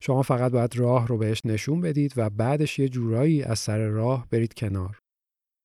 شما 0.02 0.22
فقط 0.22 0.52
باید 0.52 0.76
راه 0.76 1.06
رو 1.08 1.18
بهش 1.18 1.46
نشون 1.46 1.80
بدید 1.80 2.12
و 2.16 2.30
بعدش 2.30 2.78
یه 2.78 2.88
جورایی 2.88 3.42
از 3.42 3.58
سر 3.58 3.88
راه 3.88 4.26
برید 4.30 4.54
کنار. 4.54 4.98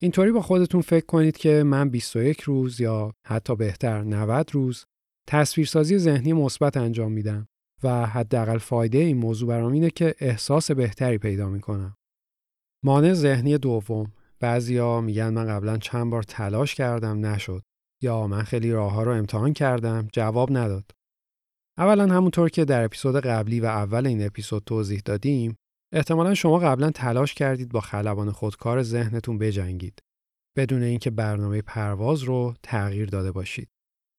اینطوری 0.02 0.32
با 0.32 0.42
خودتون 0.42 0.80
فکر 0.80 1.06
کنید 1.06 1.36
که 1.36 1.62
من 1.62 1.90
21 1.90 2.40
روز 2.40 2.80
یا 2.80 3.12
حتی 3.26 3.56
بهتر 3.56 4.02
90 4.02 4.50
روز 4.52 4.84
تصویرسازی 5.28 5.98
ذهنی 5.98 6.32
مثبت 6.32 6.76
انجام 6.76 7.12
میدم 7.12 7.48
و 7.82 8.06
حداقل 8.06 8.58
فایده 8.58 8.98
این 8.98 9.16
موضوع 9.16 9.48
برام 9.48 9.72
اینه 9.72 9.90
که 9.90 10.14
احساس 10.18 10.70
بهتری 10.70 11.18
پیدا 11.18 11.48
می‌کنم. 11.48 11.96
مانع 12.84 13.12
ذهنی 13.12 13.58
دوم 13.58 14.12
بعضیا 14.40 15.00
میگن 15.00 15.28
من 15.28 15.46
قبلا 15.46 15.78
چند 15.78 16.10
بار 16.10 16.22
تلاش 16.22 16.74
کردم 16.74 17.26
نشد 17.26 17.62
یا 18.02 18.26
من 18.26 18.42
خیلی 18.42 18.72
راه 18.72 18.92
ها 18.92 19.02
رو 19.02 19.12
امتحان 19.12 19.52
کردم 19.52 20.08
جواب 20.12 20.56
نداد. 20.56 20.90
اولا 21.82 22.14
همونطور 22.14 22.48
که 22.48 22.64
در 22.64 22.84
اپیزود 22.84 23.16
قبلی 23.16 23.60
و 23.60 23.64
اول 23.64 24.06
این 24.06 24.26
اپیزود 24.26 24.62
توضیح 24.64 25.02
دادیم 25.04 25.56
احتمالا 25.92 26.34
شما 26.34 26.58
قبلا 26.58 26.90
تلاش 26.90 27.34
کردید 27.34 27.68
با 27.72 27.80
خلبان 27.80 28.30
خودکار 28.30 28.82
ذهنتون 28.82 29.38
بجنگید 29.38 29.98
بدون 30.56 30.82
اینکه 30.82 31.10
برنامه 31.10 31.62
پرواز 31.62 32.22
رو 32.22 32.54
تغییر 32.62 33.08
داده 33.08 33.32
باشید. 33.32 33.68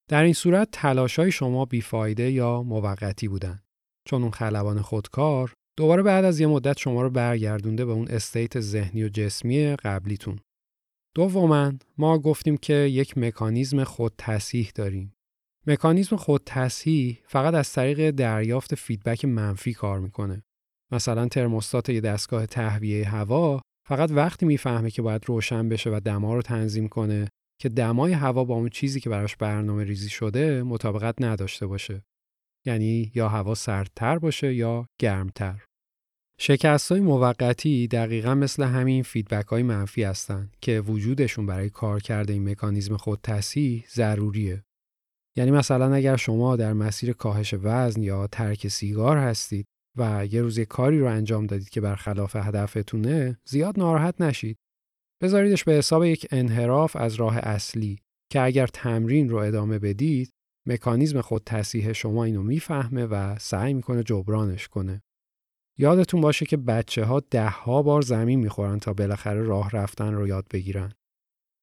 در 0.09 0.23
این 0.23 0.33
صورت 0.33 0.67
تلاش 0.71 1.19
های 1.19 1.31
شما 1.31 1.65
بیفایده 1.65 2.31
یا 2.31 2.63
موقتی 2.63 3.27
بودن 3.27 3.59
چون 4.07 4.21
اون 4.21 4.31
خلبان 4.31 4.81
خودکار 4.81 5.53
دوباره 5.77 6.03
بعد 6.03 6.25
از 6.25 6.39
یه 6.39 6.47
مدت 6.47 6.77
شما 6.77 7.01
رو 7.01 7.09
برگردونده 7.09 7.85
به 7.85 7.91
اون 7.91 8.07
استیت 8.07 8.59
ذهنی 8.59 9.03
و 9.03 9.09
جسمی 9.09 9.75
قبلیتون. 9.75 10.39
دوما 11.15 11.73
ما 11.97 12.19
گفتیم 12.19 12.57
که 12.57 12.73
یک 12.73 13.17
مکانیزم 13.17 13.83
خود 13.83 14.13
تصحیح 14.17 14.71
داریم. 14.75 15.13
مکانیزم 15.67 16.15
خود 16.15 16.41
تصحیح 16.45 17.19
فقط 17.25 17.53
از 17.53 17.73
طریق 17.73 18.11
دریافت 18.11 18.75
feedback 18.75 19.25
منفی 19.25 19.73
کار 19.73 19.99
می‌کنه. 19.99 20.43
مثلا 20.91 21.27
ترموستات 21.27 21.89
یه 21.89 22.01
دستگاه 22.01 22.45
تهویه 22.45 23.09
هوا 23.09 23.61
فقط 23.87 24.11
وقتی 24.11 24.45
می‌فهمه 24.45 24.91
که 24.91 25.01
باید 25.01 25.25
روشن 25.25 25.69
بشه 25.69 25.89
و 25.89 25.99
دما 26.05 26.35
رو 26.35 26.41
تنظیم 26.41 26.87
کنه 26.87 27.27
که 27.61 27.69
دمای 27.69 28.13
هوا 28.13 28.43
با 28.43 28.55
اون 28.55 28.69
چیزی 28.69 28.99
که 28.99 29.09
براش 29.09 29.35
برنامه 29.35 29.83
ریزی 29.83 30.09
شده 30.09 30.63
مطابقت 30.63 31.15
نداشته 31.21 31.67
باشه. 31.67 32.03
یعنی 32.65 33.11
یا 33.15 33.29
هوا 33.29 33.55
سردتر 33.55 34.19
باشه 34.19 34.53
یا 34.53 34.85
گرمتر. 34.99 35.65
شکست 36.39 36.91
های 36.91 37.01
موقتی 37.01 37.87
دقیقا 37.87 38.35
مثل 38.35 38.63
همین 38.63 39.03
feedback 39.03 39.47
های 39.47 39.63
منفی 39.63 40.03
هستند 40.03 40.55
که 40.61 40.79
وجودشون 40.79 41.45
برای 41.45 41.69
کارکرد 41.69 42.33
این 42.33 42.49
مکانیزم 42.49 42.97
خود 42.97 43.19
تصحیح 43.23 43.85
ضروریه. 43.89 44.63
یعنی 45.35 45.51
مثلا 45.51 45.93
اگر 45.93 46.15
شما 46.15 46.55
در 46.55 46.73
مسیر 46.73 47.13
کاهش 47.13 47.53
وزن 47.61 48.03
یا 48.03 48.27
ترک 48.27 48.67
سیگار 48.67 49.17
هستید 49.17 49.65
و 49.97 50.25
یه 50.31 50.41
روز 50.41 50.59
کاری 50.59 50.99
رو 50.99 51.07
انجام 51.07 51.45
دادید 51.45 51.69
که 51.69 51.81
برخلاف 51.81 52.35
هدفتونه 52.35 53.37
زیاد 53.45 53.79
ناراحت 53.79 54.21
نشید. 54.21 54.57
بذاریدش 55.21 55.63
به 55.63 55.71
حساب 55.71 56.03
یک 56.03 56.27
انحراف 56.31 56.95
از 56.95 57.15
راه 57.15 57.37
اصلی 57.37 57.99
که 58.31 58.41
اگر 58.41 58.67
تمرین 58.67 59.29
رو 59.29 59.37
ادامه 59.37 59.79
بدید 59.79 60.29
مکانیزم 60.67 61.21
خود 61.21 61.43
تصیح 61.45 61.93
شما 61.93 62.23
اینو 62.23 62.43
می‌فهمه 62.43 63.05
و 63.05 63.39
سعی 63.39 63.73
می‌کنه 63.73 64.03
جبرانش 64.03 64.67
کنه. 64.67 65.01
یادتون 65.77 66.21
باشه 66.21 66.45
که 66.45 66.57
بچه 66.57 67.05
ها 67.05 67.19
ده 67.19 67.49
ها 67.49 67.81
بار 67.81 68.01
زمین 68.01 68.39
می‌خورن 68.39 68.79
تا 68.79 68.93
بالاخره 68.93 69.41
راه 69.41 69.69
رفتن 69.69 70.13
رو 70.13 70.27
یاد 70.27 70.45
بگیرن. 70.51 70.93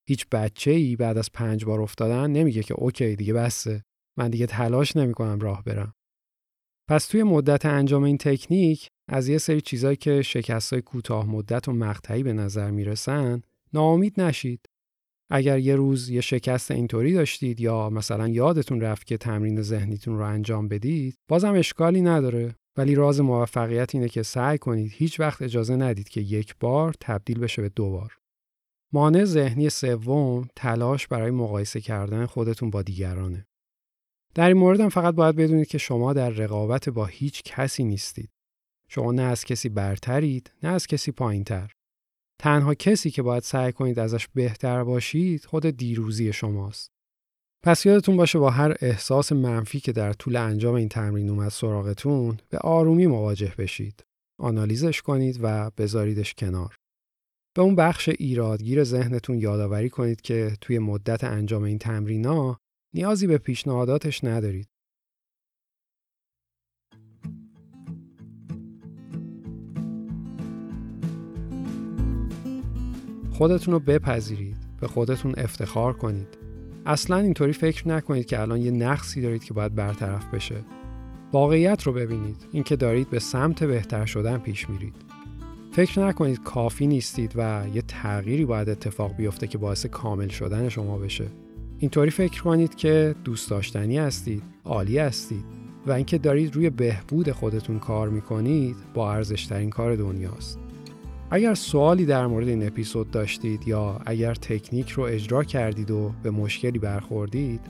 هیچ 0.09 0.27
بچه 0.33 0.71
ای 0.71 0.97
بعد 0.97 1.19
از 1.19 1.33
پنج 1.33 1.65
بار 1.65 1.81
افتادن 1.81 2.31
نمیگه 2.31 2.63
که 2.63 2.75
اوکی 2.75 3.17
دیگه 3.17 3.33
بسه 3.33 3.83
من 4.19 4.31
دیگه 4.31 4.47
تلاش 4.47 4.97
نمی‌کنم 4.97 5.41
راه 5.41 5.65
برم. 5.65 5.95
پس 6.89 7.07
توی 7.07 7.23
مدت 7.23 7.67
انجام 7.67 8.03
این 8.03 8.19
تکنیک 8.19 8.89
از 9.09 9.29
یه 9.29 9.39
سری 9.39 9.61
چیزایی 9.61 9.97
که 9.97 10.23
شکستای 10.23 10.83
کوتاه 10.83 11.27
مدت 11.27 11.69
و 11.69 11.73
مقطعی 11.73 12.23
به 12.23 12.33
نظر 12.33 12.71
می‌رسن 12.71 13.43
ناامید 13.73 14.21
نشید. 14.21 14.61
اگر 15.33 15.59
یه 15.59 15.77
روز 15.77 16.09
یه 16.09 16.21
شکست 16.21 16.71
اینطوری 16.71 17.13
داشتید 17.13 17.61
یا 17.61 17.91
مثلا 17.91 18.29
یادتون 18.29 18.81
رفت 18.81 19.07
که 19.07 19.17
تمرین 19.17 19.63
ذهنیتون 19.63 20.19
رو 20.19 20.25
انجام 20.25 20.69
بدید 20.69 21.15
بازم 21.29 21.55
اشکالی 21.55 22.03
نداره 22.03 22.55
ولی 22.77 22.95
راز 22.95 23.21
موفقیت 23.21 23.95
اینه 23.95 24.09
که 24.09 24.23
سعی 24.23 24.59
کنید 24.59 24.93
هیچ 24.95 25.21
وقت 25.21 25.43
اجازه 25.43 25.77
ندید 25.77 26.09
که 26.09 26.21
یک 26.21 26.55
بار 26.61 26.95
تبدیل 27.01 27.39
بشه 27.39 27.63
به 27.63 27.69
دو 27.69 27.91
بار. 27.91 28.20
مانع 28.92 29.24
ذهنی 29.24 29.70
سوم 29.70 30.48
تلاش 30.57 31.07
برای 31.07 31.31
مقایسه 31.31 31.81
کردن 31.81 32.26
خودتون 32.26 32.70
با 32.70 32.83
دیگرانه. 32.83 33.46
در 34.35 34.48
این 34.48 34.57
مورد 34.57 34.81
هم 34.81 34.88
فقط 34.88 35.14
باید 35.14 35.37
بدونید 35.37 35.68
که 35.68 35.79
شما 35.79 36.12
در 36.12 36.31
رقابت 36.31 36.88
با 36.88 37.07
هیچ 37.07 37.42
کسی 37.42 37.85
نیستید. 37.85 38.31
شما 38.88 39.12
نه 39.12 39.22
از 39.22 39.44
کسی 39.44 39.68
برترید 39.68 40.53
نه 40.62 40.68
از 40.68 40.87
کسی 40.87 41.12
پایینتر. 41.12 41.72
تنها 42.40 42.74
کسی 42.74 43.11
که 43.11 43.22
باید 43.22 43.42
سعی 43.42 43.72
کنید 43.72 43.98
ازش 43.98 44.29
بهتر 44.35 44.85
باشید 44.85 45.44
خود 45.44 45.66
دیروزی 45.66 46.33
شماست. 46.33 46.90
پس 47.64 47.87
یادتون 47.87 48.16
باشه 48.16 48.38
با 48.38 48.50
هر 48.50 48.76
احساس 48.81 49.33
منفی 49.33 49.81
که 49.81 49.92
در 49.92 50.12
طول 50.12 50.37
انجام 50.37 50.74
این 50.74 50.88
تمرین 50.88 51.29
اومد 51.29 51.48
سراغتون 51.48 52.38
به 52.48 52.59
آرومی 52.59 53.07
مواجه 53.07 53.55
بشید. 53.59 54.05
آنالیزش 54.38 55.03
کنید 55.03 55.38
و 55.42 55.70
بذاریدش 55.70 56.35
کنار. 56.35 56.80
به 57.61 57.64
اون 57.64 57.75
بخش 57.75 58.09
ایرادگیر 58.09 58.85
ذهنتون 58.85 59.38
یادآوری 59.38 59.90
کنید 59.90 60.20
که 60.20 60.53
توی 60.61 60.79
مدت 60.79 61.25
انجام 61.25 61.62
این 61.62 61.79
تمرینا 61.79 62.61
نیازی 62.94 63.27
به 63.27 63.38
پیشنهاداتش 63.38 64.25
ندارید. 64.25 64.68
خودتون 73.31 73.75
رو 73.75 73.81
بپذیرید. 73.81 74.57
به 74.81 74.88
خودتون 74.88 75.35
افتخار 75.37 75.92
کنید. 75.92 76.38
اصلا 76.87 77.16
اینطوری 77.16 77.53
فکر 77.53 77.88
نکنید 77.88 78.27
که 78.27 78.40
الان 78.40 78.61
یه 78.61 78.70
نقصی 78.70 79.23
دارید 79.23 79.44
که 79.44 79.55
باید 79.55 79.75
برطرف 79.75 80.35
بشه. 80.35 80.64
واقعیت 81.33 81.83
رو 81.83 81.92
ببینید. 81.92 82.46
اینکه 82.53 82.77
دارید 82.77 83.11
به 83.11 83.18
سمت 83.18 83.64
بهتر 83.64 84.07
شدن 84.07 84.38
پیش 84.38 84.70
میرید. 84.70 85.10
فکر 85.73 86.07
نکنید 86.07 86.43
کافی 86.43 86.87
نیستید 86.87 87.33
و 87.37 87.65
یه 87.75 87.83
تغییری 87.83 88.45
باید 88.45 88.69
اتفاق 88.69 89.17
بیفته 89.17 89.47
که 89.47 89.59
باعث 89.59 89.87
کامل 89.87 90.29
شدن 90.29 90.69
شما 90.69 90.99
بشه. 90.99 91.27
اینطوری 91.79 92.11
فکر 92.11 92.43
کنید 92.43 92.75
که 92.75 93.15
دوست 93.25 93.51
داشتنی 93.51 93.99
هستید، 93.99 94.43
عالی 94.65 94.99
هستید 94.99 95.45
و 95.87 95.93
اینکه 95.93 96.19
دارید 96.19 96.57
روی 96.57 96.71
بهبود 96.71 97.33
خودتون 97.33 97.79
کار 97.79 98.09
می‌کنید 98.09 98.77
با 98.95 99.13
ارزشترین 99.13 99.71
کار 99.71 99.97
دنیاست. 99.97 100.59
اگر 101.31 101.55
سوالی 101.55 102.07
در 102.07 102.27
مورد 102.27 102.49
این 102.49 102.67
اپیزود 102.67 103.11
داشتید 103.11 103.69
یا 103.69 104.01
اگر 104.07 104.35
تکنیک 104.35 104.91
رو 104.91 105.03
اجرا 105.03 105.45
کردید 105.45 105.91
و 105.91 106.13
به 106.23 106.31
مشکلی 106.31 106.79
برخوردید 106.79 107.61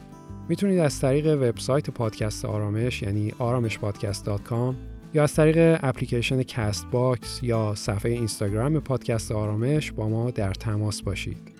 می‌تونید 0.48 0.78
از 0.78 1.00
طریق 1.00 1.26
وبسایت 1.26 1.90
پادکست 1.90 2.44
آرامش 2.44 3.02
یعنی 3.02 3.32
آرامشپادکست.com 3.38 4.74
یا 5.14 5.22
از 5.22 5.34
طریق 5.34 5.78
اپلیکیشن 5.82 6.42
CastBox 6.42 7.42
یا 7.42 7.74
صفحه 7.74 8.12
اینستاگرام 8.12 8.80
پادکست 8.80 9.32
آرامش 9.32 9.92
با 9.92 10.08
ما 10.08 10.30
در 10.30 10.52
تماس 10.52 11.02
باشید. 11.02 11.52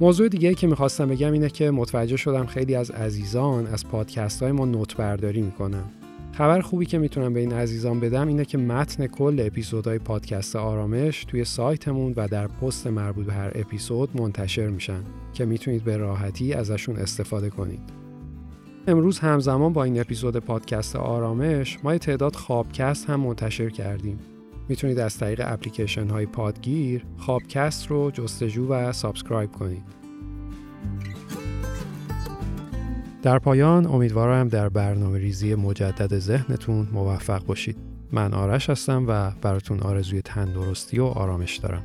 موضوع 0.00 0.28
دیگه 0.28 0.54
که 0.54 0.66
می‌خواستم 0.66 1.08
بگم 1.08 1.32
اینه 1.32 1.50
که 1.50 1.70
متوجه 1.70 2.16
شدم 2.16 2.46
خیلی 2.46 2.74
از 2.74 2.90
عزیزان 2.90 3.66
از 3.66 3.86
پادکست 3.86 4.42
های 4.42 4.52
ما 4.52 4.64
note 4.64 4.96
برداری 4.96 5.42
می‌کنن. 5.42 5.84
خبر 6.32 6.60
خوبی 6.60 6.86
که 6.86 6.98
می‌تونم 6.98 7.32
به 7.32 7.40
این 7.40 7.52
عزیزان 7.52 8.00
بدم 8.00 8.28
اینه 8.28 8.44
که 8.44 8.58
متن 8.58 9.06
کل 9.06 9.42
اپیزودهای 9.46 9.98
پادکست 9.98 10.56
آرامش 10.56 11.24
توی 11.24 11.44
سایتمون 11.44 12.12
و 12.16 12.28
در 12.28 12.46
پست 12.46 12.86
مربوط 12.86 13.26
به 13.26 13.32
هر 13.32 13.52
اپیزود 13.54 14.20
منتشر 14.20 14.68
میشن 14.68 15.02
که 15.34 15.44
می‌تونید 15.44 15.84
به 15.84 15.96
راحتی 15.96 16.52
ازشون 16.52 16.96
استفاده 16.96 17.50
کنید. 17.50 17.99
امروز 18.86 19.18
همزمان 19.18 19.72
با 19.72 19.84
این 19.84 20.00
اپیزود 20.00 20.36
پادکست 20.36 20.96
آرامش 20.96 21.78
ما 21.82 21.92
یه 21.92 21.98
تعداد 21.98 22.36
خوابکست 22.36 23.10
هم 23.10 23.20
منتشر 23.20 23.70
کردیم. 23.70 24.18
می‌تونید 24.68 24.98
از 24.98 25.18
طریق 25.18 25.42
اپلیکیشن 25.44 26.08
های 26.08 26.26
پادگیر 26.26 27.04
خوابکست 27.18 27.86
رو 27.86 28.10
جستجو 28.10 28.68
و 28.68 28.92
subscribe 28.92 29.52
کنید. 29.52 29.82
در 33.22 33.38
پایان 33.38 33.86
امیدوارم 33.86 34.48
در 34.48 34.68
برنامه 34.68 35.18
ریزی 35.18 35.54
مجدد 35.54 36.18
ذهنتون 36.18 36.88
موفق 36.92 37.44
باشید. 37.46 37.76
من 38.12 38.34
آرش 38.34 38.70
هستم 38.70 39.04
و 39.08 39.30
براتون 39.42 39.80
آرزوی 39.80 40.22
تندرستی 40.22 40.98
و 40.98 41.04
آرامش 41.04 41.56
دارم. 41.56 41.84